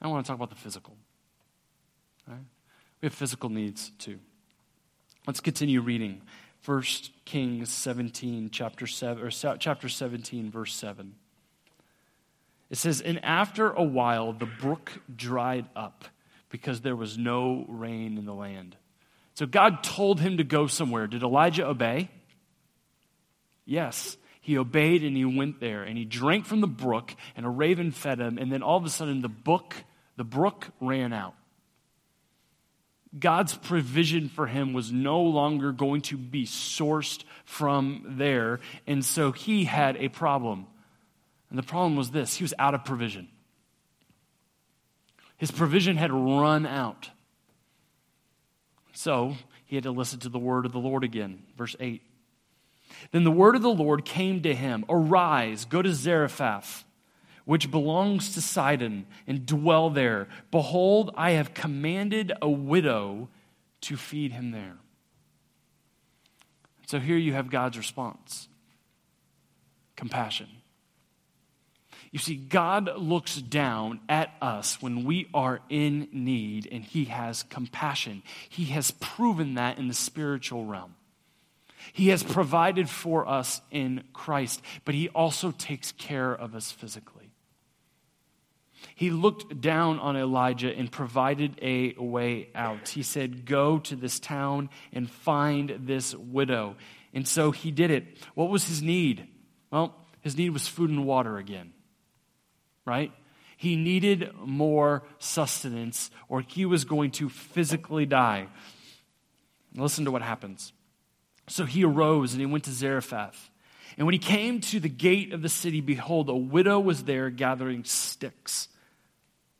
I 0.00 0.08
want 0.08 0.26
to 0.26 0.28
talk 0.28 0.34
about 0.34 0.50
the 0.50 0.56
physical. 0.56 0.96
Right? 2.26 2.40
We 3.00 3.06
have 3.06 3.14
physical 3.14 3.50
needs 3.50 3.92
too. 4.00 4.18
Let's 5.24 5.38
continue 5.38 5.80
reading. 5.80 6.22
1 6.64 6.82
Kings 7.24 7.70
17, 7.70 8.50
chapter 8.50 8.88
7, 8.88 9.22
or 9.22 9.30
chapter 9.30 9.88
17, 9.88 10.50
verse 10.50 10.74
7. 10.74 11.14
It 12.68 12.78
says, 12.78 13.00
And 13.00 13.24
after 13.24 13.70
a 13.70 13.84
while 13.84 14.32
the 14.32 14.46
brook 14.46 14.90
dried 15.14 15.66
up 15.76 16.06
because 16.50 16.80
there 16.80 16.96
was 16.96 17.16
no 17.16 17.64
rain 17.68 18.18
in 18.18 18.26
the 18.26 18.34
land. 18.34 18.74
So 19.34 19.46
God 19.46 19.84
told 19.84 20.18
him 20.18 20.38
to 20.38 20.44
go 20.44 20.66
somewhere. 20.66 21.06
Did 21.06 21.22
Elijah 21.22 21.64
obey? 21.64 22.10
Yes 23.64 24.16
he 24.42 24.58
obeyed 24.58 25.04
and 25.04 25.16
he 25.16 25.24
went 25.24 25.60
there 25.60 25.84
and 25.84 25.96
he 25.96 26.04
drank 26.04 26.46
from 26.46 26.60
the 26.60 26.66
brook 26.66 27.14
and 27.36 27.46
a 27.46 27.48
raven 27.48 27.92
fed 27.92 28.18
him 28.18 28.38
and 28.38 28.52
then 28.52 28.60
all 28.60 28.76
of 28.76 28.84
a 28.84 28.90
sudden 28.90 29.22
the 29.22 29.28
book 29.28 29.74
the 30.16 30.24
brook 30.24 30.68
ran 30.80 31.12
out. 31.12 31.34
God's 33.16 33.54
provision 33.54 34.28
for 34.28 34.48
him 34.48 34.72
was 34.72 34.90
no 34.90 35.22
longer 35.22 35.70
going 35.70 36.02
to 36.02 36.16
be 36.16 36.44
sourced 36.44 37.22
from 37.44 38.04
there 38.18 38.58
and 38.86 39.04
so 39.04 39.30
he 39.30 39.64
had 39.64 39.96
a 39.98 40.08
problem. 40.08 40.66
And 41.48 41.56
the 41.56 41.62
problem 41.62 41.94
was 41.94 42.10
this 42.10 42.34
he 42.34 42.44
was 42.44 42.52
out 42.58 42.74
of 42.74 42.84
provision. 42.84 43.28
His 45.36 45.52
provision 45.52 45.96
had 45.96 46.12
run 46.12 46.66
out. 46.66 47.10
So 48.92 49.36
he 49.66 49.76
had 49.76 49.84
to 49.84 49.92
listen 49.92 50.18
to 50.20 50.28
the 50.28 50.38
word 50.38 50.66
of 50.66 50.72
the 50.72 50.80
lord 50.80 51.04
again. 51.04 51.44
Verse 51.56 51.76
8 51.78 52.02
then 53.10 53.24
the 53.24 53.30
word 53.30 53.56
of 53.56 53.62
the 53.62 53.68
Lord 53.68 54.04
came 54.04 54.42
to 54.42 54.54
him 54.54 54.84
Arise, 54.88 55.64
go 55.64 55.82
to 55.82 55.92
Zarephath, 55.92 56.84
which 57.44 57.70
belongs 57.70 58.34
to 58.34 58.40
Sidon, 58.40 59.06
and 59.26 59.44
dwell 59.46 59.90
there. 59.90 60.28
Behold, 60.50 61.12
I 61.16 61.32
have 61.32 61.54
commanded 61.54 62.32
a 62.40 62.48
widow 62.48 63.28
to 63.82 63.96
feed 63.96 64.32
him 64.32 64.52
there. 64.52 64.76
So 66.86 67.00
here 67.00 67.16
you 67.16 67.32
have 67.32 67.50
God's 67.50 67.78
response 67.78 68.48
compassion. 69.96 70.48
You 72.10 72.18
see, 72.18 72.36
God 72.36 72.98
looks 72.98 73.36
down 73.36 74.00
at 74.08 74.34
us 74.42 74.82
when 74.82 75.04
we 75.04 75.28
are 75.32 75.60
in 75.70 76.08
need 76.12 76.68
and 76.70 76.84
He 76.84 77.06
has 77.06 77.42
compassion. 77.44 78.22
He 78.48 78.66
has 78.66 78.90
proven 78.90 79.54
that 79.54 79.78
in 79.78 79.88
the 79.88 79.94
spiritual 79.94 80.66
realm. 80.66 80.94
He 81.92 82.08
has 82.08 82.22
provided 82.22 82.88
for 82.88 83.28
us 83.28 83.60
in 83.70 84.04
Christ, 84.12 84.62
but 84.84 84.94
He 84.94 85.08
also 85.10 85.50
takes 85.50 85.92
care 85.92 86.32
of 86.32 86.54
us 86.54 86.70
physically. 86.70 87.32
He 88.94 89.10
looked 89.10 89.60
down 89.60 89.98
on 89.98 90.16
Elijah 90.16 90.74
and 90.74 90.90
provided 90.90 91.58
a 91.62 91.94
way 91.98 92.48
out. 92.54 92.88
He 92.88 93.02
said, 93.02 93.46
Go 93.46 93.78
to 93.80 93.96
this 93.96 94.18
town 94.18 94.70
and 94.92 95.10
find 95.10 95.76
this 95.80 96.14
widow. 96.14 96.76
And 97.14 97.26
so 97.26 97.50
he 97.50 97.70
did 97.70 97.90
it. 97.90 98.18
What 98.34 98.48
was 98.48 98.66
his 98.66 98.82
need? 98.82 99.28
Well, 99.70 99.94
his 100.20 100.36
need 100.36 100.50
was 100.50 100.68
food 100.68 100.90
and 100.90 101.04
water 101.04 101.36
again, 101.36 101.72
right? 102.84 103.12
He 103.56 103.76
needed 103.76 104.30
more 104.44 105.04
sustenance 105.18 106.10
or 106.28 106.40
he 106.40 106.64
was 106.64 106.84
going 106.84 107.10
to 107.12 107.28
physically 107.28 108.06
die. 108.06 108.48
Listen 109.74 110.04
to 110.04 110.10
what 110.10 110.22
happens. 110.22 110.72
So 111.48 111.64
he 111.64 111.84
arose 111.84 112.32
and 112.32 112.40
he 112.40 112.46
went 112.46 112.64
to 112.64 112.72
Zarephath. 112.72 113.50
And 113.96 114.06
when 114.06 114.12
he 114.12 114.18
came 114.18 114.60
to 114.62 114.80
the 114.80 114.88
gate 114.88 115.32
of 115.32 115.42
the 115.42 115.48
city, 115.48 115.80
behold, 115.80 116.28
a 116.28 116.34
widow 116.34 116.80
was 116.80 117.04
there 117.04 117.30
gathering 117.30 117.84
sticks. 117.84 118.68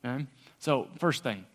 Okay? 0.03 0.25
So, 0.59 0.87
first 0.99 1.23
thing, 1.23 1.45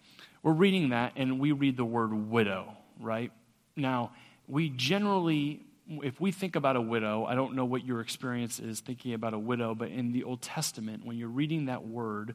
we're 0.42 0.52
reading 0.52 0.90
that 0.90 1.14
and 1.16 1.40
we 1.40 1.52
read 1.52 1.76
the 1.76 1.84
word 1.84 2.12
widow, 2.12 2.76
right? 3.00 3.32
Now, 3.74 4.12
we 4.46 4.70
generally, 4.70 5.62
if 5.88 6.20
we 6.20 6.30
think 6.30 6.56
about 6.56 6.76
a 6.76 6.80
widow, 6.80 7.24
I 7.24 7.34
don't 7.34 7.54
know 7.54 7.64
what 7.64 7.84
your 7.84 8.00
experience 8.00 8.60
is 8.60 8.80
thinking 8.80 9.14
about 9.14 9.34
a 9.34 9.38
widow, 9.38 9.74
but 9.74 9.88
in 9.88 10.12
the 10.12 10.24
Old 10.24 10.40
Testament, 10.40 11.04
when 11.04 11.16
you're 11.16 11.28
reading 11.28 11.66
that 11.66 11.86
word, 11.86 12.34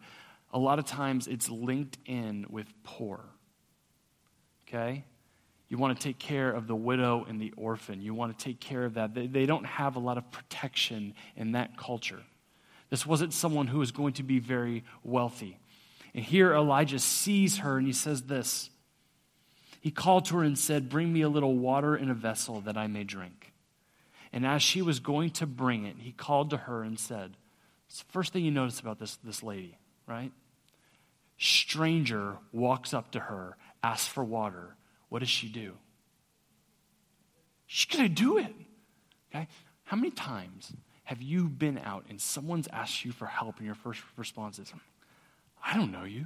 a 0.51 0.59
lot 0.59 0.77
of 0.77 0.85
times 0.85 1.27
it's 1.27 1.49
linked 1.49 1.97
in 2.05 2.45
with 2.49 2.67
poor. 2.83 3.23
Okay? 4.67 5.05
You 5.73 5.79
want 5.79 5.99
to 5.99 6.03
take 6.07 6.19
care 6.19 6.51
of 6.51 6.67
the 6.67 6.75
widow 6.75 7.25
and 7.27 7.41
the 7.41 7.51
orphan. 7.57 7.99
You 7.99 8.13
want 8.13 8.37
to 8.37 8.45
take 8.45 8.59
care 8.59 8.85
of 8.85 8.93
that. 8.93 9.15
They, 9.15 9.25
they 9.25 9.47
don't 9.47 9.65
have 9.65 9.95
a 9.95 9.99
lot 9.99 10.19
of 10.19 10.31
protection 10.31 11.15
in 11.35 11.53
that 11.53 11.79
culture. 11.79 12.21
This 12.91 13.07
wasn't 13.07 13.33
someone 13.33 13.65
who 13.65 13.79
was 13.79 13.91
going 13.91 14.13
to 14.13 14.23
be 14.23 14.37
very 14.37 14.83
wealthy. 15.03 15.57
And 16.13 16.23
here 16.23 16.53
Elijah 16.53 16.99
sees 16.99 17.57
her 17.57 17.79
and 17.79 17.87
he 17.87 17.93
says 17.93 18.21
this 18.21 18.69
He 19.81 19.89
called 19.89 20.25
to 20.25 20.35
her 20.35 20.43
and 20.43 20.59
said, 20.59 20.89
Bring 20.89 21.11
me 21.11 21.21
a 21.21 21.27
little 21.27 21.57
water 21.57 21.95
in 21.95 22.11
a 22.11 22.13
vessel 22.13 22.61
that 22.61 22.77
I 22.77 22.85
may 22.85 23.03
drink. 23.03 23.51
And 24.31 24.45
as 24.45 24.61
she 24.61 24.83
was 24.83 24.99
going 24.99 25.31
to 25.31 25.47
bring 25.47 25.87
it, 25.87 25.95
he 25.97 26.11
called 26.11 26.51
to 26.51 26.57
her 26.57 26.83
and 26.83 26.99
said, 26.99 27.35
It's 27.87 28.03
the 28.03 28.11
first 28.11 28.31
thing 28.31 28.45
you 28.45 28.51
notice 28.51 28.79
about 28.79 28.99
this, 28.99 29.15
this 29.23 29.41
lady, 29.41 29.79
right? 30.05 30.31
Stranger 31.39 32.37
walks 32.51 32.93
up 32.93 33.09
to 33.13 33.21
her, 33.21 33.57
asks 33.81 34.07
for 34.07 34.23
water 34.23 34.75
what 35.13 35.19
does 35.19 35.29
she 35.29 35.47
do? 35.47 35.73
She's 37.67 37.95
going 37.95 38.09
to 38.09 38.21
do 38.23 38.39
it. 38.39 38.51
Okay? 39.29 39.47
How 39.83 39.95
many 39.95 40.09
times 40.09 40.73
have 41.03 41.21
you 41.21 41.49
been 41.49 41.77
out 41.77 42.05
and 42.09 42.19
someone's 42.19 42.67
asked 42.73 43.05
you 43.05 43.11
for 43.11 43.27
help 43.27 43.57
and 43.57 43.65
your 43.67 43.75
first 43.75 44.01
response 44.17 44.57
is, 44.57 44.73
I 45.63 45.77
don't 45.77 45.91
know 45.91 46.03
you? 46.03 46.25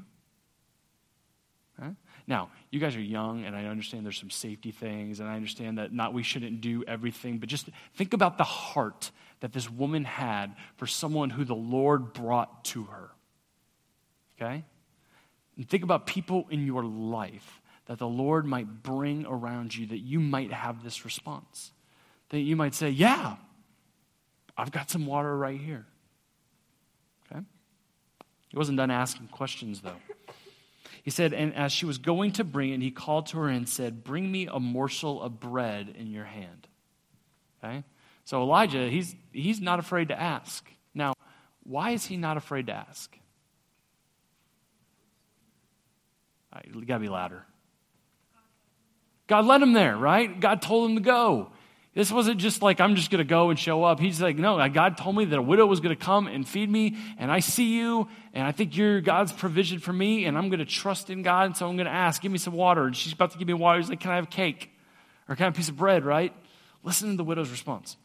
Huh? 1.77 1.89
Now, 2.27 2.49
you 2.71 2.79
guys 2.79 2.95
are 2.95 3.01
young, 3.01 3.43
and 3.43 3.57
I 3.57 3.65
understand 3.65 4.05
there's 4.05 4.17
some 4.17 4.29
safety 4.29 4.71
things, 4.71 5.19
and 5.19 5.27
I 5.27 5.35
understand 5.35 5.79
that 5.79 5.91
not 5.91 6.13
we 6.13 6.23
shouldn't 6.23 6.61
do 6.61 6.85
everything, 6.87 7.39
but 7.39 7.49
just 7.49 7.67
think 7.95 8.13
about 8.13 8.37
the 8.37 8.45
heart 8.45 9.11
that 9.41 9.51
this 9.51 9.69
woman 9.69 10.05
had 10.05 10.55
for 10.77 10.87
someone 10.87 11.29
who 11.29 11.43
the 11.43 11.53
Lord 11.53 12.13
brought 12.13 12.63
to 12.65 12.85
her. 12.85 13.09
Okay? 14.39 14.63
And 15.57 15.67
think 15.67 15.83
about 15.83 16.07
people 16.07 16.47
in 16.49 16.65
your 16.65 16.85
life 16.85 17.59
that 17.87 17.99
the 17.99 18.07
Lord 18.07 18.45
might 18.45 18.83
bring 18.83 19.25
around 19.25 19.75
you 19.75 19.87
that 19.87 19.99
you 19.99 20.19
might 20.19 20.51
have 20.51 20.83
this 20.83 21.03
response. 21.03 21.71
That 22.29 22.39
you 22.39 22.55
might 22.55 22.75
say, 22.75 22.89
Yeah, 22.89 23.37
I've 24.57 24.71
got 24.71 24.89
some 24.89 25.05
water 25.05 25.35
right 25.35 25.59
here. 25.59 25.85
Okay? 27.31 27.41
He 28.49 28.57
wasn't 28.57 28.77
done 28.77 28.91
asking 28.91 29.27
questions, 29.27 29.81
though. 29.81 29.97
He 31.03 31.11
said, 31.11 31.31
And 31.31 31.55
as 31.55 31.71
she 31.71 31.85
was 31.85 31.97
going 31.97 32.33
to 32.33 32.43
bring 32.43 32.71
it, 32.71 32.81
he 32.81 32.91
called 32.91 33.27
to 33.27 33.37
her 33.37 33.47
and 33.47 33.67
said, 33.67 34.03
Bring 34.03 34.29
me 34.29 34.47
a 34.47 34.59
morsel 34.59 35.21
of 35.21 35.39
bread 35.39 35.95
in 35.97 36.11
your 36.11 36.25
hand. 36.25 36.67
Okay? 37.63 37.85
So 38.25 38.41
Elijah, 38.41 38.89
he's, 38.89 39.15
he's 39.31 39.61
not 39.61 39.79
afraid 39.79 40.09
to 40.09 40.21
ask. 40.21 40.69
Now, 40.93 41.13
why 41.63 41.91
is 41.91 42.05
he 42.05 42.17
not 42.17 42.35
afraid 42.35 42.67
to 42.67 42.73
ask? 42.73 43.17
Right, 46.53 46.69
you 46.73 46.83
got 46.83 46.95
to 46.95 46.99
be 46.99 47.07
louder. 47.07 47.45
God 49.27 49.45
led 49.45 49.61
him 49.61 49.73
there, 49.73 49.95
right? 49.97 50.39
God 50.39 50.61
told 50.61 50.89
him 50.89 50.95
to 50.95 51.01
go. 51.01 51.51
This 51.93 52.11
wasn't 52.11 52.39
just 52.39 52.61
like, 52.61 52.79
I'm 52.79 52.95
just 52.95 53.09
going 53.09 53.19
to 53.19 53.25
go 53.25 53.49
and 53.49 53.57
show 53.57 53.83
up. 53.83 53.99
He's 53.99 54.21
like, 54.21 54.37
no, 54.37 54.69
God 54.69 54.97
told 54.97 55.15
me 55.15 55.25
that 55.25 55.37
a 55.37 55.41
widow 55.41 55.65
was 55.65 55.79
going 55.79 55.95
to 55.95 56.01
come 56.01 56.27
and 56.27 56.47
feed 56.47 56.69
me, 56.69 56.95
and 57.17 57.31
I 57.31 57.39
see 57.39 57.75
you, 57.75 58.07
and 58.33 58.45
I 58.45 58.51
think 58.51 58.77
you're 58.77 59.01
God's 59.01 59.31
provision 59.31 59.79
for 59.79 59.91
me, 59.91 60.25
and 60.25 60.37
I'm 60.37 60.49
going 60.49 60.59
to 60.59 60.65
trust 60.65 61.09
in 61.09 61.23
God, 61.23 61.47
and 61.47 61.57
so 61.57 61.67
I'm 61.67 61.75
going 61.75 61.87
to 61.87 61.91
ask, 61.91 62.21
give 62.21 62.31
me 62.31 62.37
some 62.37 62.53
water. 62.53 62.85
And 62.85 62.95
she's 62.95 63.13
about 63.13 63.31
to 63.31 63.39
give 63.39 63.47
me 63.47 63.55
water. 63.55 63.79
He's 63.79 63.89
like, 63.89 63.99
can 63.99 64.11
I 64.11 64.15
have 64.15 64.25
a 64.25 64.27
cake? 64.27 64.69
Or 65.27 65.35
can 65.35 65.43
I 65.43 65.45
have 65.47 65.55
a 65.55 65.57
piece 65.57 65.69
of 65.69 65.75
bread, 65.75 66.05
right? 66.05 66.33
Listen 66.83 67.09
to 67.09 67.17
the 67.17 67.23
widow's 67.23 67.49
response. 67.49 67.97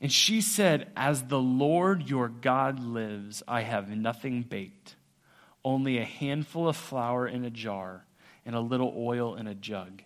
And 0.00 0.12
she 0.12 0.40
said, 0.40 0.90
As 0.96 1.24
the 1.24 1.40
Lord 1.40 2.08
your 2.08 2.28
God 2.28 2.80
lives, 2.80 3.42
I 3.46 3.62
have 3.62 3.88
nothing 3.88 4.42
baked, 4.42 4.96
only 5.64 5.98
a 5.98 6.04
handful 6.04 6.68
of 6.68 6.76
flour 6.76 7.26
in 7.26 7.44
a 7.44 7.50
jar 7.50 8.04
and 8.44 8.54
a 8.54 8.60
little 8.60 8.92
oil 8.96 9.36
in 9.36 9.46
a 9.46 9.54
jug 9.54 10.02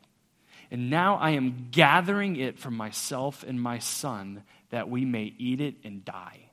and 0.71 0.91
now 0.91 1.17
I 1.17 1.31
am 1.31 1.69
gathering 1.71 2.37
it 2.37 2.59
for 2.59 2.71
myself 2.71 3.45
and 3.47 3.61
my 3.61 3.79
son 3.79 4.43
that 4.71 4.89
we 4.89 5.05
may 5.05 5.33
eat 5.39 5.61
it 5.61 5.77
and 5.85 6.05
die. 6.05 6.51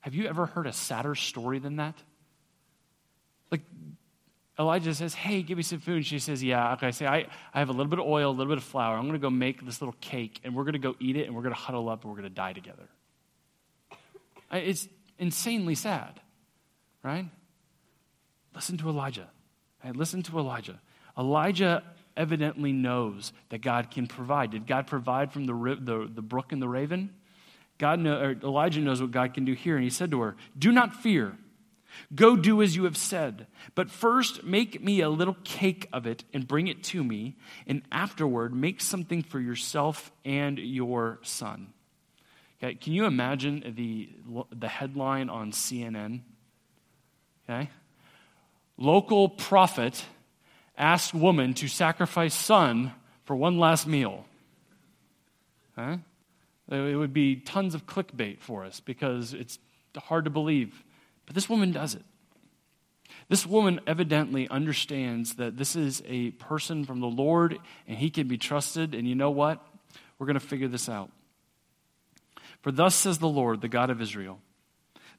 Have 0.00 0.14
you 0.14 0.26
ever 0.26 0.46
heard 0.46 0.66
a 0.66 0.72
sadder 0.72 1.14
story 1.14 1.58
than 1.58 1.76
that? 1.76 1.94
Like, 3.50 3.62
Elijah 4.58 4.94
says, 4.94 5.14
Hey, 5.14 5.42
give 5.42 5.56
me 5.56 5.62
some 5.62 5.78
food. 5.78 5.96
And 5.96 6.06
she 6.06 6.18
says, 6.18 6.42
Yeah. 6.42 6.74
Okay, 6.74 6.88
I 6.88 6.90
say, 6.90 7.06
I, 7.06 7.26
I 7.54 7.60
have 7.60 7.68
a 7.68 7.72
little 7.72 7.88
bit 7.88 8.00
of 8.00 8.06
oil, 8.06 8.30
a 8.30 8.32
little 8.32 8.50
bit 8.50 8.58
of 8.58 8.64
flour. 8.64 8.96
I'm 8.96 9.02
going 9.02 9.12
to 9.12 9.18
go 9.18 9.30
make 9.30 9.64
this 9.64 9.80
little 9.80 9.94
cake, 10.00 10.40
and 10.44 10.54
we're 10.54 10.64
going 10.64 10.74
to 10.74 10.80
go 10.80 10.96
eat 10.98 11.16
it, 11.16 11.26
and 11.26 11.34
we're 11.34 11.42
going 11.42 11.54
to 11.54 11.60
huddle 11.60 11.88
up, 11.88 12.02
and 12.02 12.10
we're 12.10 12.18
going 12.18 12.28
to 12.28 12.34
die 12.34 12.52
together. 12.52 12.88
It's 14.52 14.86
insanely 15.18 15.76
sad, 15.76 16.20
right? 17.02 17.26
Listen 18.54 18.76
to 18.78 18.88
Elijah. 18.88 19.28
Right? 19.84 19.94
Listen 19.96 20.22
to 20.24 20.38
Elijah. 20.38 20.80
Elijah 21.18 21.82
evidently 22.16 22.72
knows 22.72 23.32
that 23.48 23.62
God 23.62 23.90
can 23.90 24.06
provide. 24.06 24.50
Did 24.50 24.66
God 24.66 24.86
provide 24.86 25.32
from 25.32 25.46
the, 25.46 25.54
the, 25.80 26.10
the 26.12 26.22
brook 26.22 26.52
and 26.52 26.60
the 26.60 26.68
raven? 26.68 27.10
God 27.78 27.98
know, 27.98 28.34
Elijah 28.42 28.80
knows 28.80 29.00
what 29.00 29.10
God 29.10 29.34
can 29.34 29.44
do 29.44 29.54
here. 29.54 29.76
And 29.76 29.84
he 29.84 29.90
said 29.90 30.10
to 30.10 30.20
her, 30.20 30.36
Do 30.58 30.72
not 30.72 30.94
fear. 30.94 31.36
Go 32.14 32.36
do 32.36 32.62
as 32.62 32.76
you 32.76 32.84
have 32.84 32.96
said. 32.96 33.46
But 33.74 33.90
first, 33.90 34.44
make 34.44 34.82
me 34.82 35.00
a 35.00 35.08
little 35.08 35.36
cake 35.44 35.88
of 35.92 36.06
it 36.06 36.24
and 36.32 36.46
bring 36.46 36.68
it 36.68 36.82
to 36.84 37.02
me. 37.04 37.36
And 37.66 37.82
afterward, 37.90 38.54
make 38.54 38.80
something 38.80 39.22
for 39.22 39.40
yourself 39.40 40.12
and 40.24 40.58
your 40.58 41.18
son. 41.22 41.72
Okay, 42.62 42.74
can 42.74 42.92
you 42.92 43.06
imagine 43.06 43.74
the, 43.76 44.08
the 44.56 44.68
headline 44.68 45.28
on 45.28 45.50
CNN? 45.50 46.20
Okay? 47.48 47.68
Local 48.76 49.28
prophet 49.28 50.04
asked 50.76 51.14
woman 51.14 51.54
to 51.54 51.68
sacrifice 51.68 52.34
son 52.34 52.92
for 53.24 53.36
one 53.36 53.58
last 53.58 53.86
meal. 53.86 54.24
Huh? 55.76 55.98
It 56.70 56.96
would 56.96 57.12
be 57.12 57.36
tons 57.36 57.74
of 57.74 57.86
clickbait 57.86 58.40
for 58.40 58.64
us 58.64 58.80
because 58.80 59.34
it's 59.34 59.58
hard 59.96 60.24
to 60.24 60.30
believe. 60.30 60.82
But 61.26 61.34
this 61.34 61.48
woman 61.48 61.72
does 61.72 61.94
it. 61.94 62.04
This 63.28 63.46
woman 63.46 63.80
evidently 63.86 64.48
understands 64.48 65.34
that 65.34 65.56
this 65.56 65.76
is 65.76 66.02
a 66.06 66.30
person 66.32 66.84
from 66.84 67.00
the 67.00 67.06
Lord 67.06 67.58
and 67.86 67.98
he 67.98 68.10
can 68.10 68.26
be 68.26 68.38
trusted. 68.38 68.94
And 68.94 69.06
you 69.06 69.14
know 69.14 69.30
what? 69.30 69.64
We're 70.18 70.26
going 70.26 70.34
to 70.34 70.40
figure 70.40 70.68
this 70.68 70.88
out. 70.88 71.10
For 72.62 72.72
thus 72.72 72.94
says 72.94 73.18
the 73.18 73.28
Lord, 73.28 73.60
the 73.60 73.68
God 73.68 73.90
of 73.90 74.00
Israel 74.00 74.40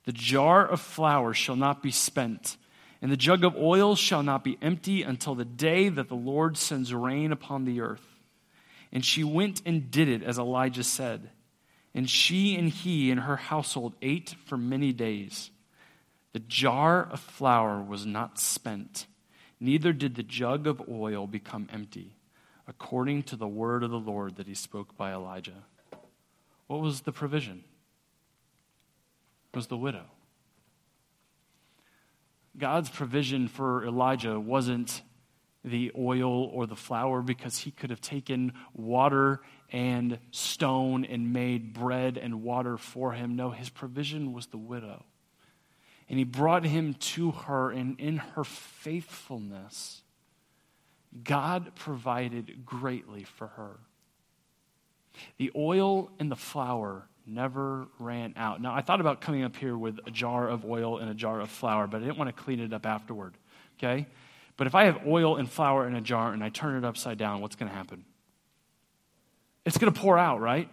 the 0.05 0.11
jar 0.11 0.67
of 0.67 0.81
flour 0.81 1.33
shall 1.33 1.55
not 1.55 1.81
be 1.81 1.91
spent 1.91 2.57
and 3.03 3.11
the 3.11 3.17
jug 3.17 3.43
of 3.43 3.57
oil 3.57 3.97
shall 3.97 4.23
not 4.23 4.45
be 4.45 4.57
empty 4.61 5.03
until 5.03 5.35
the 5.35 5.43
day 5.43 5.89
that 5.89 6.07
the 6.07 6.15
Lord 6.15 6.55
sends 6.55 6.93
rain 6.93 7.33
upon 7.33 7.65
the 7.65 7.81
earth. 7.81 8.21
And 8.93 9.03
she 9.03 9.25
went 9.25 9.61
and 9.65 9.91
did 9.91 10.07
it 10.07 10.23
as 10.23 10.39
Elijah 10.39 10.85
said. 10.85 11.29
And 11.93 12.09
she 12.09 12.55
and 12.55 12.69
he 12.69 13.11
and 13.11 13.19
her 13.19 13.35
household 13.35 13.93
ate 14.01 14.35
for 14.45 14.55
many 14.55 14.93
days. 14.93 15.51
The 16.31 16.39
jar 16.39 17.03
of 17.03 17.19
flour 17.19 17.81
was 17.81 18.05
not 18.05 18.39
spent, 18.39 19.05
neither 19.59 19.91
did 19.91 20.15
the 20.15 20.23
jug 20.23 20.65
of 20.65 20.81
oil 20.89 21.27
become 21.27 21.67
empty, 21.73 22.15
according 22.69 23.23
to 23.23 23.35
the 23.35 23.49
word 23.49 23.83
of 23.83 23.91
the 23.91 23.99
Lord 23.99 24.37
that 24.37 24.47
he 24.47 24.55
spoke 24.55 24.95
by 24.95 25.11
Elijah. 25.11 25.65
What 26.67 26.79
was 26.79 27.01
the 27.01 27.11
provision? 27.11 27.65
It 29.51 29.57
was 29.57 29.67
the 29.67 29.75
widow. 29.75 30.05
God's 32.57 32.89
provision 32.89 33.47
for 33.47 33.85
Elijah 33.85 34.39
wasn't 34.39 35.01
the 35.65 35.91
oil 35.97 36.45
or 36.45 36.67
the 36.67 36.75
flour 36.75 37.21
because 37.21 37.59
he 37.59 37.71
could 37.71 37.89
have 37.89 38.01
taken 38.01 38.53
water 38.73 39.41
and 39.71 40.19
stone 40.31 41.05
and 41.05 41.33
made 41.33 41.73
bread 41.73 42.17
and 42.17 42.43
water 42.43 42.77
for 42.77 43.13
him. 43.13 43.35
No, 43.35 43.49
his 43.51 43.69
provision 43.69 44.33
was 44.33 44.47
the 44.47 44.57
widow. 44.57 45.05
And 46.09 46.19
he 46.19 46.25
brought 46.25 46.65
him 46.65 46.93
to 46.95 47.31
her, 47.31 47.71
and 47.71 47.99
in 47.99 48.17
her 48.17 48.43
faithfulness, 48.43 50.03
God 51.23 51.71
provided 51.75 52.65
greatly 52.65 53.23
for 53.23 53.47
her. 53.47 53.79
The 55.37 55.51
oil 55.55 56.11
and 56.19 56.29
the 56.29 56.35
flour 56.35 57.07
never 57.25 57.88
ran 57.99 58.33
out. 58.36 58.62
Now, 58.62 58.73
I 58.73 58.81
thought 58.81 59.01
about 59.01 59.21
coming 59.21 59.43
up 59.43 59.55
here 59.55 59.77
with 59.77 59.99
a 60.05 60.12
jar 60.12 60.47
of 60.47 60.65
oil 60.65 60.97
and 60.97 61.09
a 61.09 61.13
jar 61.13 61.39
of 61.39 61.49
flour, 61.49 61.88
but 61.88 61.97
I 61.97 62.05
didn't 62.05 62.17
want 62.17 62.36
to 62.36 62.43
clean 62.43 62.59
it 62.59 62.73
up 62.73 62.86
afterward, 62.86 63.36
okay? 63.77 64.07
But 64.57 64.67
if 64.67 64.75
I 64.75 64.86
have 64.86 65.07
oil 65.07 65.38
and 65.38 65.49
flour 65.49 65.88
in 65.88 65.95
a 65.95 66.01
jar 66.01 66.33
and 66.33 66.43
I 66.43 66.49
turn 66.49 66.77
it 66.77 66.86
upside 66.86 67.17
down, 67.17 67.41
what's 67.41 67.55
going 67.55 67.69
to 67.69 67.75
happen? 67.75 68.05
It's 69.65 69.77
going 69.77 69.91
to 69.91 69.99
pour 69.99 70.17
out, 70.17 70.41
right? 70.41 70.69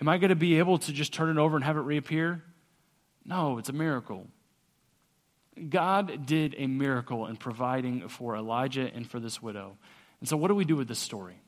Am 0.00 0.08
I 0.08 0.18
going 0.18 0.30
to 0.30 0.36
be 0.36 0.58
able 0.58 0.78
to 0.78 0.92
just 0.92 1.12
turn 1.12 1.30
it 1.30 1.40
over 1.40 1.56
and 1.56 1.64
have 1.64 1.76
it 1.76 1.80
reappear? 1.80 2.42
No, 3.24 3.58
it's 3.58 3.68
a 3.68 3.72
miracle. 3.72 4.26
God 5.68 6.26
did 6.26 6.54
a 6.58 6.66
miracle 6.66 7.26
in 7.26 7.36
providing 7.36 8.08
for 8.08 8.36
Elijah 8.36 8.90
and 8.92 9.08
for 9.08 9.20
this 9.20 9.40
widow. 9.40 9.78
And 10.20 10.28
so, 10.28 10.36
what 10.36 10.48
do 10.48 10.54
we 10.54 10.64
do 10.64 10.76
with 10.76 10.88
this 10.88 10.98
story? 10.98 11.40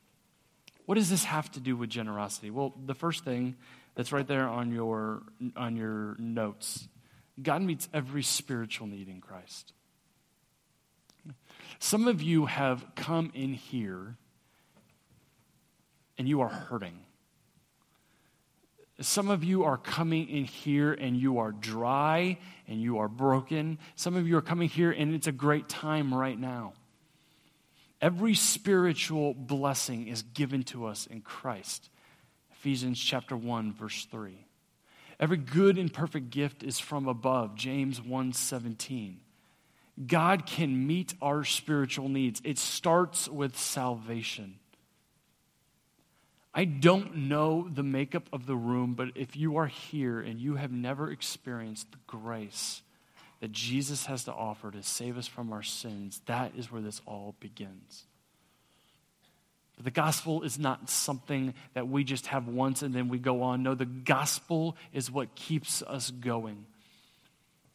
What 0.85 0.95
does 0.95 1.09
this 1.09 1.25
have 1.25 1.51
to 1.51 1.59
do 1.59 1.75
with 1.75 1.89
generosity? 1.89 2.49
Well, 2.49 2.73
the 2.85 2.95
first 2.95 3.25
thing 3.25 3.57
that's 3.97 4.11
right 4.11 4.27
there 4.27 4.47
on 4.47 4.71
your, 4.71 5.23
on 5.55 5.75
your 5.75 6.15
notes. 6.19 6.87
God 7.41 7.63
meets 7.63 7.89
every 7.91 8.21
spiritual 8.21 8.85
need 8.85 9.09
in 9.09 9.21
Christ. 9.21 9.73
Some 11.79 12.07
of 12.07 12.21
you 12.21 12.45
have 12.45 12.85
come 12.95 13.31
in 13.33 13.55
here 13.55 14.15
and 16.15 16.29
you 16.29 16.41
are 16.41 16.47
hurting. 16.47 16.99
Some 19.01 19.31
of 19.31 19.43
you 19.43 19.63
are 19.63 19.77
coming 19.77 20.29
in 20.29 20.45
here 20.45 20.93
and 20.93 21.17
you 21.17 21.39
are 21.39 21.51
dry 21.51 22.37
and 22.67 22.79
you 22.79 22.99
are 22.99 23.07
broken. 23.07 23.79
Some 23.95 24.15
of 24.15 24.27
you 24.27 24.37
are 24.37 24.43
coming 24.43 24.69
here 24.69 24.91
and 24.91 25.15
it's 25.15 25.27
a 25.27 25.31
great 25.31 25.67
time 25.69 26.13
right 26.13 26.37
now. 26.37 26.73
Every 27.99 28.35
spiritual 28.35 29.33
blessing 29.33 30.07
is 30.07 30.21
given 30.21 30.61
to 30.65 30.85
us 30.85 31.07
in 31.07 31.21
Christ. 31.21 31.89
Ephesians 32.59 32.99
chapter 32.99 33.37
1 33.37 33.73
verse 33.73 34.05
3. 34.05 34.35
Every 35.19 35.37
good 35.37 35.77
and 35.77 35.93
perfect 35.93 36.31
gift 36.31 36.63
is 36.63 36.79
from 36.79 37.07
above, 37.07 37.55
James 37.55 38.01
1:17. 38.01 39.19
God 40.07 40.47
can 40.47 40.87
meet 40.87 41.13
our 41.21 41.43
spiritual 41.43 42.09
needs. 42.09 42.41
It 42.43 42.57
starts 42.57 43.27
with 43.27 43.55
salvation. 43.57 44.57
I 46.51 46.65
don't 46.65 47.15
know 47.15 47.69
the 47.69 47.83
makeup 47.83 48.27
of 48.33 48.47
the 48.47 48.55
room, 48.55 48.95
but 48.95 49.09
if 49.13 49.35
you 49.35 49.57
are 49.57 49.67
here 49.67 50.19
and 50.19 50.39
you 50.39 50.55
have 50.55 50.71
never 50.71 51.11
experienced 51.11 51.91
the 51.91 51.99
grace 52.07 52.81
that 53.39 53.51
Jesus 53.51 54.07
has 54.07 54.23
to 54.23 54.33
offer 54.33 54.71
to 54.71 54.81
save 54.81 55.15
us 55.19 55.27
from 55.27 55.53
our 55.53 55.61
sins, 55.61 56.21
that 56.25 56.53
is 56.55 56.71
where 56.71 56.81
this 56.81 57.03
all 57.05 57.35
begins. 57.39 58.06
The 59.79 59.91
gospel 59.91 60.41
is 60.41 60.57
not 60.57 60.89
something 60.89 61.53
that 61.73 61.87
we 61.87 62.03
just 62.03 62.27
have 62.27 62.47
once 62.47 62.81
and 62.81 62.93
then 62.93 63.09
we 63.09 63.19
go 63.19 63.43
on. 63.43 63.61
No, 63.61 63.75
the 63.75 63.85
gospel 63.85 64.75
is 64.91 65.11
what 65.11 65.35
keeps 65.35 65.83
us 65.83 66.09
going. 66.09 66.65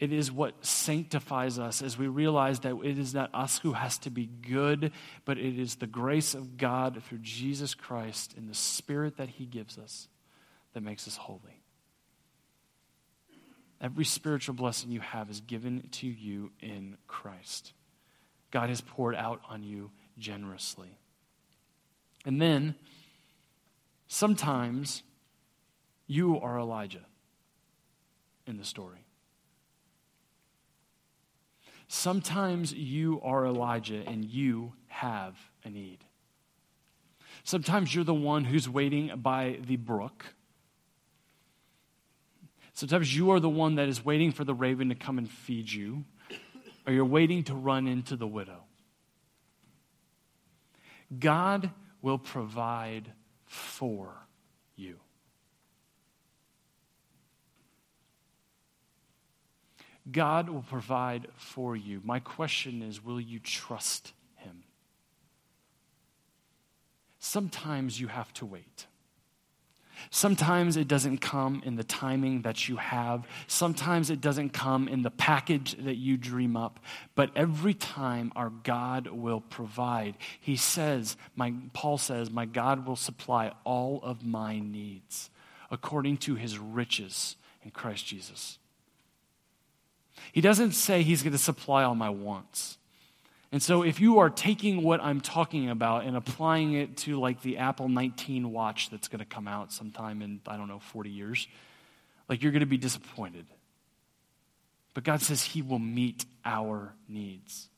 It 0.00 0.12
is 0.12 0.32
what 0.32 0.66
sanctifies 0.66 1.60
us 1.60 1.80
as 1.80 1.96
we 1.96 2.08
realize 2.08 2.58
that 2.60 2.76
it 2.82 2.98
is 2.98 3.14
not 3.14 3.30
us 3.32 3.58
who 3.58 3.72
has 3.72 3.98
to 3.98 4.10
be 4.10 4.26
good, 4.26 4.90
but 5.24 5.38
it 5.38 5.56
is 5.56 5.76
the 5.76 5.86
grace 5.86 6.34
of 6.34 6.56
God 6.56 7.00
through 7.04 7.18
Jesus 7.18 7.74
Christ 7.74 8.34
and 8.36 8.50
the 8.50 8.54
Spirit 8.54 9.18
that 9.18 9.28
He 9.28 9.46
gives 9.46 9.78
us 9.78 10.08
that 10.72 10.82
makes 10.82 11.06
us 11.06 11.16
holy. 11.16 11.62
Every 13.80 14.04
spiritual 14.04 14.56
blessing 14.56 14.90
you 14.90 14.98
have 15.00 15.30
is 15.30 15.40
given 15.40 15.88
to 15.92 16.08
you 16.08 16.50
in 16.60 16.96
Christ. 17.06 17.72
God 18.50 18.70
has 18.70 18.80
poured 18.80 19.14
out 19.14 19.40
on 19.48 19.62
you 19.62 19.92
generously. 20.18 20.98
And 22.24 22.40
then, 22.40 22.74
sometimes, 24.06 25.02
you 26.06 26.38
are 26.40 26.58
Elijah 26.58 27.04
in 28.46 28.58
the 28.58 28.64
story. 28.64 29.04
Sometimes 31.88 32.72
you 32.72 33.20
are 33.22 33.44
Elijah 33.44 34.02
and 34.06 34.24
you 34.24 34.72
have 34.86 35.36
a 35.64 35.68
need. 35.68 35.98
Sometimes 37.44 37.94
you're 37.94 38.04
the 38.04 38.14
one 38.14 38.44
who's 38.44 38.68
waiting 38.68 39.12
by 39.16 39.58
the 39.66 39.76
brook. 39.76 40.24
Sometimes 42.72 43.14
you 43.14 43.30
are 43.32 43.40
the 43.40 43.48
one 43.50 43.74
that 43.74 43.88
is 43.88 44.04
waiting 44.04 44.32
for 44.32 44.44
the 44.44 44.54
raven 44.54 44.88
to 44.88 44.94
come 44.94 45.18
and 45.18 45.30
feed 45.30 45.70
you, 45.70 46.04
or 46.86 46.92
you're 46.92 47.04
waiting 47.04 47.44
to 47.44 47.54
run 47.54 47.86
into 47.86 48.16
the 48.16 48.26
widow. 48.26 48.62
God 51.18 51.70
will 52.02 52.18
provide 52.18 53.12
for 53.46 54.12
you. 54.76 54.96
God 60.10 60.48
will 60.48 60.62
provide 60.62 61.28
for 61.36 61.76
you. 61.76 62.00
My 62.04 62.18
question 62.18 62.82
is 62.82 63.02
will 63.02 63.20
you 63.20 63.38
trust 63.38 64.12
Him? 64.36 64.64
Sometimes 67.20 68.00
you 68.00 68.08
have 68.08 68.32
to 68.34 68.46
wait. 68.46 68.86
Sometimes 70.10 70.76
it 70.76 70.88
doesn't 70.88 71.18
come 71.18 71.62
in 71.64 71.76
the 71.76 71.84
timing 71.84 72.42
that 72.42 72.68
you 72.68 72.76
have. 72.76 73.26
Sometimes 73.46 74.10
it 74.10 74.20
doesn't 74.20 74.50
come 74.50 74.88
in 74.88 75.02
the 75.02 75.10
package 75.10 75.76
that 75.84 75.96
you 75.96 76.16
dream 76.16 76.56
up. 76.56 76.80
But 77.14 77.30
every 77.36 77.74
time 77.74 78.32
our 78.36 78.50
God 78.50 79.08
will 79.08 79.40
provide. 79.40 80.16
He 80.40 80.56
says, 80.56 81.16
my, 81.36 81.54
Paul 81.72 81.98
says, 81.98 82.30
My 82.30 82.46
God 82.46 82.86
will 82.86 82.96
supply 82.96 83.52
all 83.64 84.00
of 84.02 84.24
my 84.24 84.58
needs 84.58 85.30
according 85.70 86.18
to 86.18 86.34
his 86.34 86.58
riches 86.58 87.36
in 87.64 87.70
Christ 87.70 88.06
Jesus. 88.06 88.58
He 90.32 90.40
doesn't 90.40 90.72
say 90.72 91.02
he's 91.02 91.22
going 91.22 91.32
to 91.32 91.38
supply 91.38 91.82
all 91.82 91.94
my 91.94 92.10
wants. 92.10 92.78
And 93.52 93.62
so, 93.62 93.82
if 93.82 94.00
you 94.00 94.18
are 94.20 94.30
taking 94.30 94.82
what 94.82 95.02
I'm 95.02 95.20
talking 95.20 95.68
about 95.68 96.04
and 96.04 96.16
applying 96.16 96.72
it 96.72 96.96
to 96.98 97.20
like 97.20 97.42
the 97.42 97.58
Apple 97.58 97.88
19 97.88 98.50
watch 98.50 98.88
that's 98.88 99.08
going 99.08 99.18
to 99.18 99.26
come 99.26 99.46
out 99.46 99.72
sometime 99.72 100.22
in, 100.22 100.40
I 100.46 100.56
don't 100.56 100.68
know, 100.68 100.78
40 100.78 101.10
years, 101.10 101.46
like 102.30 102.42
you're 102.42 102.52
going 102.52 102.60
to 102.60 102.66
be 102.66 102.78
disappointed. 102.78 103.44
But 104.94 105.04
God 105.04 105.20
says 105.20 105.42
He 105.42 105.60
will 105.60 105.78
meet 105.78 106.24
our 106.46 106.94
needs. 107.08 107.68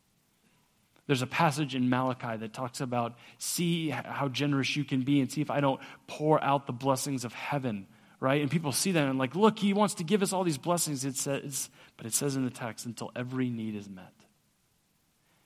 There's 1.08 1.22
a 1.22 1.26
passage 1.26 1.74
in 1.74 1.90
Malachi 1.90 2.36
that 2.36 2.54
talks 2.54 2.80
about 2.80 3.16
see 3.38 3.90
how 3.90 4.28
generous 4.28 4.74
you 4.76 4.84
can 4.84 5.02
be 5.02 5.20
and 5.20 5.30
see 5.30 5.42
if 5.42 5.50
I 5.50 5.60
don't 5.60 5.80
pour 6.06 6.42
out 6.42 6.66
the 6.66 6.72
blessings 6.72 7.24
of 7.24 7.32
heaven 7.34 7.86
right? 8.20 8.40
And 8.40 8.50
people 8.50 8.72
see 8.72 8.92
that 8.92 9.06
and 9.06 9.18
like, 9.18 9.34
look, 9.34 9.58
he 9.58 9.74
wants 9.74 9.96
to 9.96 10.04
give 10.04 10.22
us 10.22 10.32
all 10.32 10.44
these 10.44 10.56
blessings. 10.56 11.04
It 11.04 11.14
says, 11.14 11.68
but 11.98 12.06
it 12.06 12.14
says 12.14 12.36
in 12.36 12.44
the 12.44 12.50
text, 12.50 12.86
until 12.86 13.12
every 13.14 13.50
need 13.50 13.74
is 13.74 13.86
met. 13.86 14.23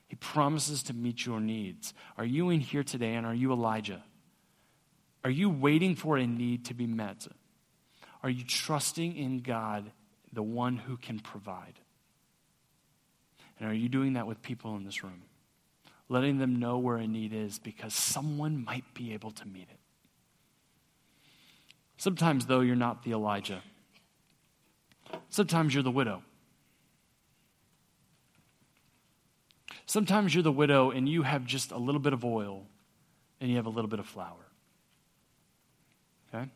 He 0.08 0.16
promises 0.16 0.82
to 0.84 0.94
meet 0.94 1.24
your 1.26 1.38
needs. 1.38 1.94
Are 2.16 2.24
you 2.24 2.50
in 2.50 2.60
here 2.60 2.82
today 2.82 3.14
and 3.14 3.26
are 3.26 3.34
you 3.34 3.52
Elijah? 3.52 4.02
Are 5.22 5.30
you 5.30 5.50
waiting 5.50 5.94
for 5.94 6.16
a 6.16 6.26
need 6.26 6.64
to 6.66 6.74
be 6.74 6.86
met? 6.86 7.26
Are 8.22 8.30
you 8.30 8.44
trusting 8.44 9.16
in 9.16 9.40
God, 9.40 9.92
the 10.32 10.42
one 10.42 10.76
who 10.76 10.96
can 10.96 11.20
provide? 11.20 11.78
And 13.60 13.68
are 13.68 13.74
you 13.74 13.88
doing 13.88 14.14
that 14.14 14.26
with 14.26 14.42
people 14.42 14.76
in 14.76 14.84
this 14.84 15.04
room? 15.04 15.22
Letting 16.08 16.38
them 16.38 16.58
know 16.58 16.78
where 16.78 16.96
a 16.96 17.06
need 17.06 17.34
is 17.34 17.58
because 17.58 17.94
someone 17.94 18.64
might 18.64 18.94
be 18.94 19.12
able 19.12 19.30
to 19.32 19.46
meet 19.46 19.68
it. 19.70 19.78
Sometimes, 21.98 22.46
though, 22.46 22.60
you're 22.60 22.76
not 22.76 23.02
the 23.02 23.12
Elijah. 23.12 23.62
Sometimes 25.28 25.74
you're 25.74 25.82
the 25.82 25.90
widow. 25.90 26.22
Sometimes 29.88 30.34
you're 30.34 30.42
the 30.42 30.52
widow 30.52 30.90
and 30.90 31.08
you 31.08 31.22
have 31.22 31.46
just 31.46 31.72
a 31.72 31.78
little 31.78 32.00
bit 32.00 32.12
of 32.12 32.22
oil 32.22 32.66
and 33.40 33.48
you 33.48 33.56
have 33.56 33.64
a 33.64 33.70
little 33.70 33.88
bit 33.88 33.98
of 33.98 34.06
flour. 34.06 34.46
Okay? 36.28 36.42
And 36.42 36.50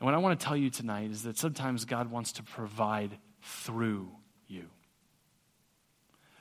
what 0.00 0.14
I 0.14 0.16
want 0.16 0.40
to 0.40 0.44
tell 0.44 0.56
you 0.56 0.70
tonight 0.70 1.10
is 1.10 1.24
that 1.24 1.36
sometimes 1.36 1.84
God 1.84 2.10
wants 2.10 2.32
to 2.32 2.42
provide 2.42 3.18
through 3.42 4.08
you. 4.48 4.64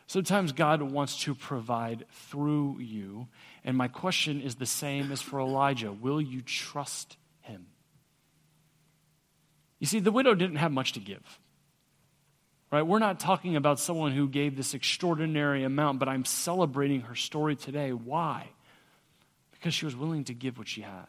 Sometimes 0.08 0.54
God 0.54 0.82
wants 0.82 1.22
to 1.24 1.36
provide 1.36 2.06
through 2.30 2.80
you. 2.80 3.28
And 3.66 3.76
my 3.76 3.90
question 3.90 4.42
is 4.42 4.56
the 4.56 4.66
same 4.66 5.12
as 5.12 5.22
for 5.22 5.42
Elijah 5.42 5.92
Will 5.92 6.22
you 6.22 6.42
trust 6.42 7.18
him? 7.42 7.66
You 9.80 9.88
see, 9.88 10.00
the 10.00 10.12
widow 10.12 10.36
didn't 10.36 10.56
have 10.56 10.72
much 10.72 10.94
to 10.94 11.02
give. 11.02 11.40
Right? 12.74 12.82
We're 12.82 12.98
not 12.98 13.20
talking 13.20 13.56
about 13.56 13.80
someone 13.80 14.14
who 14.14 14.28
gave 14.28 14.58
this 14.58 14.74
extraordinary 14.74 15.64
amount, 15.64 16.00
but 16.00 16.10
I'm 16.10 16.26
celebrating 16.26 17.02
her 17.02 17.14
story 17.14 17.56
today. 17.56 17.94
Why? 17.94 18.48
Because 19.52 19.76
she 19.76 19.86
was 19.86 19.96
willing 19.96 20.24
to 20.24 20.34
give 20.34 20.58
what 20.58 20.68
she 20.68 20.82
had. 20.82 21.06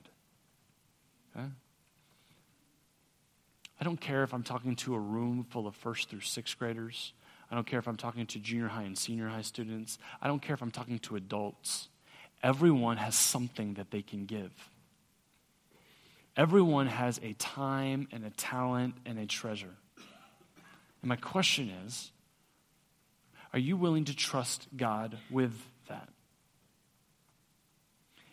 Okay? 1.35 1.47
I 3.81 3.85
don't 3.85 3.99
care 3.99 4.25
if 4.25 4.35
I'm 4.35 4.43
talking 4.43 4.77
to 4.77 4.95
a 4.95 4.99
room 4.99 5.47
full 5.49 5.67
of 5.67 5.75
first 5.75 6.11
through 6.11 6.21
sixth 6.21 6.59
graders. 6.59 7.15
I 7.51 7.55
don't 7.55 7.67
care 7.67 7.79
if 7.79 7.89
I'm 7.89 7.97
talking 7.97 8.27
to 8.27 8.39
junior 8.39 8.69
high 8.69 8.83
and 8.83 8.99
senior 8.99 9.29
high 9.29 9.41
students. 9.41 9.97
I 10.21 10.27
don't 10.27 10.43
care 10.43 10.53
if 10.53 10.61
I'm 10.61 10.71
talking 10.71 10.99
to 10.99 11.17
adults. 11.17 11.89
Everyone 12.43 12.99
has 12.99 13.15
something 13.15 13.73
that 13.75 13.91
they 13.91 14.03
can 14.03 14.27
give. 14.27 14.53
Everyone 16.37 16.89
has 16.89 17.19
a 17.23 17.33
time 17.33 18.07
and 18.13 18.23
a 18.23 18.31
talent 18.31 18.97
and 19.07 19.19
a 19.19 19.25
treasure. 19.25 19.77
And 21.05 21.11
my 21.11 21.17
question 21.17 21.71
is 21.87 22.13
are 23.53 23.59
you 23.59 23.77
willing 23.77 24.07
to 24.07 24.17
trust 24.17 24.69
God 24.75 25.19
with 25.31 25.53
that? 25.87 26.09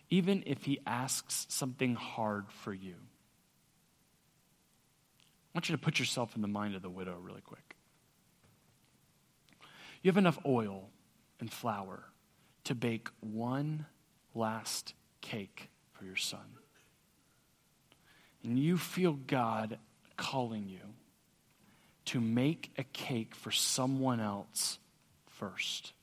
Even 0.10 0.41
if 0.45 0.63
He 0.63 0.79
asks 0.88 1.47
something 1.49 1.95
hard 1.95 2.45
for 2.49 2.73
you. 2.73 2.95
I 5.53 5.57
want 5.57 5.67
you 5.67 5.75
to 5.75 5.81
put 5.81 5.99
yourself 5.99 6.34
in 6.38 6.41
the 6.41 6.47
mind 6.47 6.75
of 6.75 6.81
the 6.81 6.89
widow 6.89 7.17
really 7.21 7.41
quick. 7.41 7.75
You 10.01 10.07
have 10.07 10.17
enough 10.17 10.39
oil 10.45 10.91
and 11.41 11.51
flour 11.51 12.05
to 12.63 12.73
bake 12.73 13.10
one 13.19 13.86
last 14.34 14.93
cake 15.19 15.71
for 15.91 16.05
your 16.05 16.15
son. 16.15 16.55
And 18.45 18.57
you 18.57 18.77
feel 18.77 19.12
God 19.12 19.77
calling 20.15 20.69
you 20.69 20.79
to 22.06 22.20
make 22.20 22.72
a 22.78 22.84
cake 22.84 23.36
for 23.36 23.52
someone 23.52 24.20
else 24.20 24.80
first. 25.28 25.94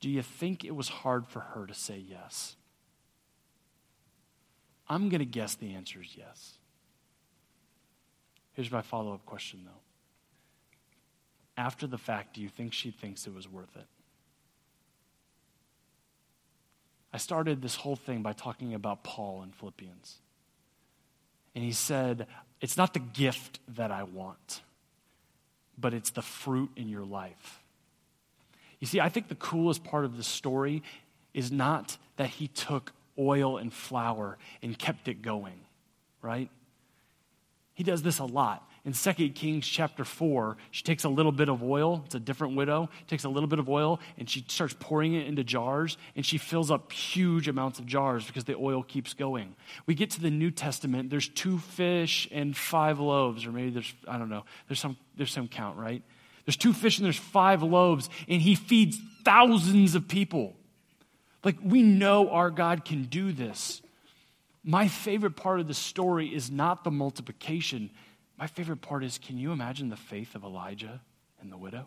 Do 0.00 0.08
you 0.08 0.22
think 0.22 0.64
it 0.64 0.74
was 0.74 0.88
hard 0.88 1.26
for 1.26 1.40
her 1.40 1.66
to 1.66 1.74
say 1.74 1.98
yes? 1.98 2.56
I'm 4.88 5.08
going 5.08 5.20
to 5.20 5.26
guess 5.26 5.54
the 5.54 5.74
answer 5.74 6.00
is 6.00 6.16
yes. 6.16 6.54
Here's 8.52 8.70
my 8.70 8.82
follow 8.82 9.14
up 9.14 9.26
question, 9.26 9.60
though 9.64 9.80
after 11.58 11.88
the 11.88 11.98
fact, 11.98 12.34
do 12.34 12.40
you 12.40 12.48
think 12.48 12.72
she 12.72 12.92
thinks 12.92 13.26
it 13.26 13.34
was 13.34 13.48
worth 13.48 13.76
it? 13.76 13.86
I 17.12 17.18
started 17.18 17.60
this 17.60 17.74
whole 17.74 17.96
thing 17.96 18.22
by 18.22 18.32
talking 18.32 18.74
about 18.74 19.02
Paul 19.02 19.42
in 19.42 19.50
Philippians. 19.50 20.18
And 21.56 21.64
he 21.64 21.72
said, 21.72 22.28
It's 22.60 22.76
not 22.76 22.94
the 22.94 23.00
gift 23.00 23.60
that 23.76 23.90
I 23.90 24.02
want, 24.02 24.62
but 25.76 25.94
it's 25.94 26.10
the 26.10 26.22
fruit 26.22 26.70
in 26.76 26.88
your 26.88 27.04
life. 27.04 27.60
You 28.80 28.86
see, 28.86 29.00
I 29.00 29.08
think 29.08 29.28
the 29.28 29.34
coolest 29.34 29.84
part 29.84 30.04
of 30.04 30.16
the 30.16 30.22
story 30.22 30.82
is 31.34 31.50
not 31.50 31.96
that 32.16 32.30
he 32.30 32.48
took 32.48 32.92
oil 33.18 33.58
and 33.58 33.72
flour 33.72 34.38
and 34.62 34.78
kept 34.78 35.08
it 35.08 35.22
going, 35.22 35.60
right? 36.22 36.50
He 37.74 37.84
does 37.84 38.02
this 38.02 38.18
a 38.18 38.24
lot 38.24 38.67
in 38.88 38.94
2 38.94 39.28
Kings 39.30 39.66
chapter 39.66 40.02
4, 40.02 40.56
she 40.70 40.82
takes 40.82 41.04
a 41.04 41.10
little 41.10 41.30
bit 41.30 41.50
of 41.50 41.62
oil. 41.62 42.02
It's 42.06 42.14
a 42.14 42.20
different 42.20 42.56
widow. 42.56 42.88
Takes 43.06 43.24
a 43.24 43.28
little 43.28 43.46
bit 43.46 43.58
of 43.58 43.68
oil 43.68 44.00
and 44.16 44.30
she 44.30 44.42
starts 44.48 44.74
pouring 44.80 45.12
it 45.12 45.26
into 45.26 45.44
jars 45.44 45.98
and 46.16 46.24
she 46.24 46.38
fills 46.38 46.70
up 46.70 46.90
huge 46.90 47.48
amounts 47.48 47.78
of 47.78 47.84
jars 47.84 48.26
because 48.26 48.44
the 48.44 48.56
oil 48.56 48.82
keeps 48.82 49.12
going. 49.12 49.54
We 49.84 49.94
get 49.94 50.12
to 50.12 50.22
the 50.22 50.30
New 50.30 50.50
Testament, 50.50 51.10
there's 51.10 51.28
two 51.28 51.58
fish 51.58 52.28
and 52.32 52.56
five 52.56 52.98
loaves, 52.98 53.44
or 53.44 53.52
maybe 53.52 53.68
there's, 53.68 53.92
I 54.08 54.16
don't 54.16 54.30
know, 54.30 54.46
there's 54.68 54.80
some, 54.80 54.96
there's 55.18 55.32
some 55.32 55.48
count, 55.48 55.76
right? 55.76 56.02
There's 56.46 56.56
two 56.56 56.72
fish 56.72 56.96
and 56.96 57.04
there's 57.04 57.18
five 57.18 57.62
loaves 57.62 58.08
and 58.26 58.40
he 58.40 58.54
feeds 58.54 58.98
thousands 59.22 59.96
of 59.96 60.08
people. 60.08 60.56
Like, 61.44 61.58
we 61.62 61.82
know 61.82 62.30
our 62.30 62.50
God 62.50 62.86
can 62.86 63.04
do 63.04 63.32
this. 63.32 63.82
My 64.64 64.88
favorite 64.88 65.36
part 65.36 65.60
of 65.60 65.68
the 65.68 65.74
story 65.74 66.34
is 66.34 66.50
not 66.50 66.84
the 66.84 66.90
multiplication 66.90 67.90
my 68.38 68.46
favorite 68.46 68.80
part 68.80 69.02
is 69.04 69.18
can 69.18 69.36
you 69.36 69.52
imagine 69.52 69.88
the 69.88 69.96
faith 69.96 70.34
of 70.34 70.44
Elijah 70.44 71.00
and 71.40 71.50
the 71.50 71.56
widow? 71.56 71.86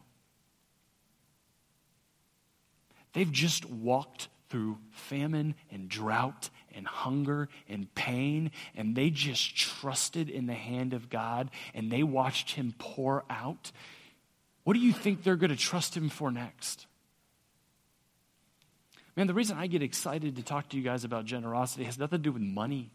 They've 3.13 3.31
just 3.31 3.69
walked 3.69 4.27
through 4.49 4.77
famine 4.91 5.55
and 5.71 5.87
drought 5.87 6.49
and 6.75 6.85
hunger 6.85 7.47
and 7.69 7.93
pain, 7.95 8.51
and 8.75 8.95
they 8.95 9.09
just 9.09 9.55
trusted 9.55 10.29
in 10.29 10.45
the 10.45 10.53
hand 10.53 10.93
of 10.93 11.09
God 11.09 11.49
and 11.73 11.89
they 11.91 12.03
watched 12.03 12.51
Him 12.51 12.73
pour 12.77 13.23
out. 13.29 13.71
What 14.63 14.73
do 14.73 14.79
you 14.79 14.93
think 14.93 15.23
they're 15.23 15.37
going 15.37 15.51
to 15.51 15.57
trust 15.57 15.95
Him 15.95 16.09
for 16.09 16.31
next? 16.31 16.85
Man, 19.15 19.27
the 19.27 19.33
reason 19.33 19.57
I 19.57 19.67
get 19.67 19.81
excited 19.81 20.35
to 20.37 20.43
talk 20.43 20.69
to 20.69 20.77
you 20.77 20.83
guys 20.83 21.03
about 21.03 21.25
generosity 21.25 21.83
has 21.85 21.97
nothing 21.97 22.19
to 22.19 22.23
do 22.23 22.31
with 22.31 22.41
money 22.41 22.91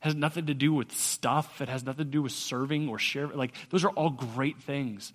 has 0.00 0.14
nothing 0.14 0.46
to 0.46 0.54
do 0.54 0.72
with 0.72 0.92
stuff. 0.92 1.60
It 1.60 1.68
has 1.68 1.84
nothing 1.84 2.04
to 2.04 2.10
do 2.10 2.22
with 2.22 2.32
serving 2.32 2.88
or 2.88 2.98
sharing. 2.98 3.36
Like, 3.36 3.54
those 3.70 3.84
are 3.84 3.90
all 3.90 4.10
great 4.10 4.60
things. 4.62 5.12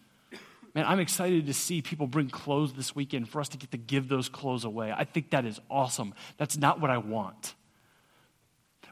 Man, 0.75 0.85
I'm 0.85 0.99
excited 0.99 1.45
to 1.45 1.53
see 1.53 1.81
people 1.81 2.07
bring 2.07 2.29
clothes 2.29 2.73
this 2.73 2.95
weekend 2.95 3.29
for 3.29 3.39
us 3.39 3.49
to 3.49 3.57
get 3.57 3.71
to 3.71 3.77
give 3.77 4.09
those 4.09 4.27
clothes 4.27 4.65
away. 4.65 4.91
I 4.91 5.03
think 5.03 5.29
that 5.29 5.45
is 5.45 5.59
awesome. 5.69 6.13
That's 6.37 6.57
not 6.57 6.81
what 6.81 6.89
I 6.89 6.97
want. 6.97 7.53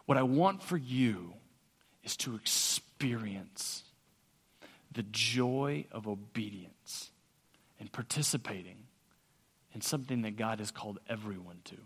What 0.06 0.18
I 0.18 0.24
want 0.24 0.62
for 0.62 0.78
you 0.78 1.34
is 2.04 2.16
to 2.18 2.36
experience 2.36 3.84
the 4.92 5.04
joy 5.04 5.86
of 5.92 6.08
obedience 6.08 7.10
and 7.80 7.92
participating 7.92 8.78
in 9.74 9.82
something 9.82 10.22
that 10.22 10.36
God 10.36 10.60
has 10.60 10.70
called 10.70 11.00
everyone 11.10 11.60
to. 11.66 11.78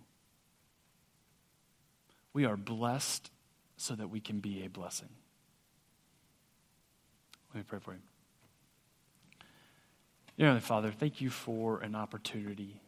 We 2.34 2.46
are 2.46 2.58
blessed 2.58 3.30
so 3.78 3.96
that 3.96 4.10
we 4.10 4.20
can 4.20 4.40
be 4.40 4.64
a 4.66 4.70
blessing. 4.70 5.10
Let 7.54 7.60
me 7.60 7.66
pray 7.68 7.80
for 7.80 7.94
you. 7.94 8.00
Dear 10.38 10.48
Heavenly 10.48 10.62
Father, 10.62 10.92
thank 10.92 11.22
you 11.22 11.30
for 11.30 11.80
an 11.80 11.96
opportunity 11.96 12.82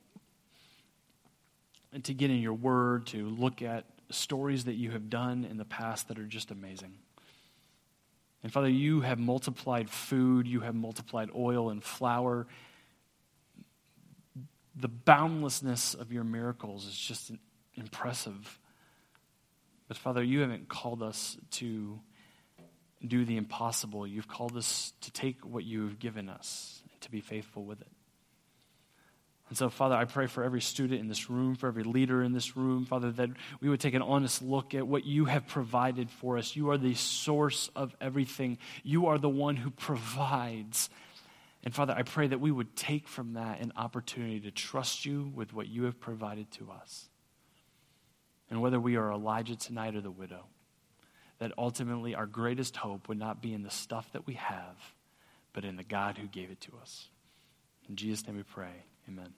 and 1.94 2.04
to 2.04 2.14
get 2.14 2.30
in 2.30 2.38
your 2.38 2.54
word, 2.54 3.08
to 3.08 3.30
look 3.30 3.62
at 3.62 3.86
stories 4.10 4.66
that 4.66 4.74
you 4.74 4.92
have 4.92 5.10
done 5.10 5.46
in 5.50 5.58
the 5.58 5.66
past 5.66 6.08
that 6.10 6.20
are 6.20 6.26
just 6.26 6.52
amazing. 6.52 6.94
And 8.44 8.52
Father, 8.52 8.70
you 8.70 9.02
have 9.02 9.20
multiplied 9.20 9.90
food, 9.90 10.48
you 10.48 10.62
have 10.62 10.76
multiplied 10.76 11.30
oil 11.36 11.70
and 11.70 11.84
flour. 11.84 12.48
The 14.76 14.88
boundlessness 14.88 15.94
of 15.94 16.12
your 16.12 16.24
miracles 16.24 16.86
is 16.86 16.96
just 16.96 17.32
impressive. 17.76 18.60
But 19.88 19.98
Father, 19.98 20.24
you 20.24 20.42
haven't 20.42 20.68
called 20.68 21.02
us 21.02 21.38
to 21.52 22.00
do 23.06 23.26
the 23.26 23.38
impossible. 23.38 24.08
You've 24.08 24.28
called 24.28 24.58
us 24.58 24.94
to 25.02 25.12
take 25.12 25.46
what 25.46 25.64
you've 25.64 26.00
given 26.00 26.30
us 26.30 26.82
and 26.92 27.02
to 27.02 27.12
be 27.12 27.22
faithful 27.22 27.64
with 27.64 27.82
it. 27.82 27.88
And 29.50 29.58
so, 29.58 29.70
Father, 29.70 29.96
I 29.96 30.04
pray 30.04 30.28
for 30.28 30.44
every 30.44 30.60
student 30.60 31.00
in 31.00 31.08
this 31.08 31.30
room, 31.30 31.56
for 31.56 31.68
every 31.68 31.84
leader 31.84 32.22
in 32.22 32.34
this 32.34 32.58
room, 32.58 32.86
Father, 32.86 33.12
that 33.12 33.30
we 33.62 33.70
would 33.70 33.80
take 33.80 33.94
an 33.94 34.02
honest 34.02 34.42
look 34.42 34.76
at 34.76 34.86
what 34.86 35.06
you 35.06 35.24
have 35.26 35.48
provided 35.48 36.10
for 36.10 36.38
us. 36.38 36.56
You 36.56 36.72
are 36.72 36.78
the 36.78 36.96
source 36.96 37.70
of 37.74 37.96
everything, 38.02 38.58
you 38.84 39.08
are 39.08 39.18
the 39.18 39.30
one 39.30 39.56
who 39.56 39.70
provides. 39.70 40.90
And 41.64 41.74
Father, 41.74 41.94
I 41.98 42.04
pray 42.04 42.28
that 42.28 42.42
we 42.42 42.52
would 42.52 42.76
take 42.76 43.08
from 43.08 43.34
that 43.34 43.62
an 43.62 43.72
opportunity 43.78 44.42
to 44.42 44.52
trust 44.52 45.06
you 45.06 45.32
with 45.34 45.54
what 45.54 45.68
you 45.68 45.84
have 45.84 46.00
provided 46.00 46.52
to 46.52 46.72
us. 46.72 47.08
And 48.50 48.62
whether 48.62 48.80
we 48.80 48.96
are 48.96 49.12
Elijah 49.12 49.56
tonight 49.56 49.96
or 49.96 50.02
the 50.02 50.12
widow, 50.12 50.46
that 51.40 51.52
ultimately 51.58 52.16
our 52.16 52.26
greatest 52.26 52.78
hope 52.78 53.08
would 53.08 53.20
not 53.20 53.42
be 53.42 53.54
in 53.54 53.64
the 53.64 53.70
stuff 53.70 54.12
that 54.14 54.26
we 54.26 54.36
have, 54.36 54.76
but 55.54 55.66
in 55.66 55.76
the 55.76 55.84
God 55.84 56.18
who 56.18 56.28
gave 56.28 56.50
it 56.50 56.62
to 56.62 56.72
us. 56.82 57.10
In 57.90 57.96
Jesus' 57.96 58.26
name 58.26 58.38
we 58.38 58.44
pray. 58.44 58.84
Amen. 59.08 59.34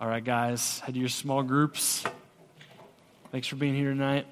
All 0.00 0.08
right, 0.08 0.24
guys, 0.24 0.80
head 0.80 0.94
to 0.94 1.00
your 1.00 1.08
small 1.08 1.42
groups. 1.42 2.04
Thanks 3.30 3.46
for 3.46 3.56
being 3.56 3.74
here 3.74 3.90
tonight. 3.90 4.26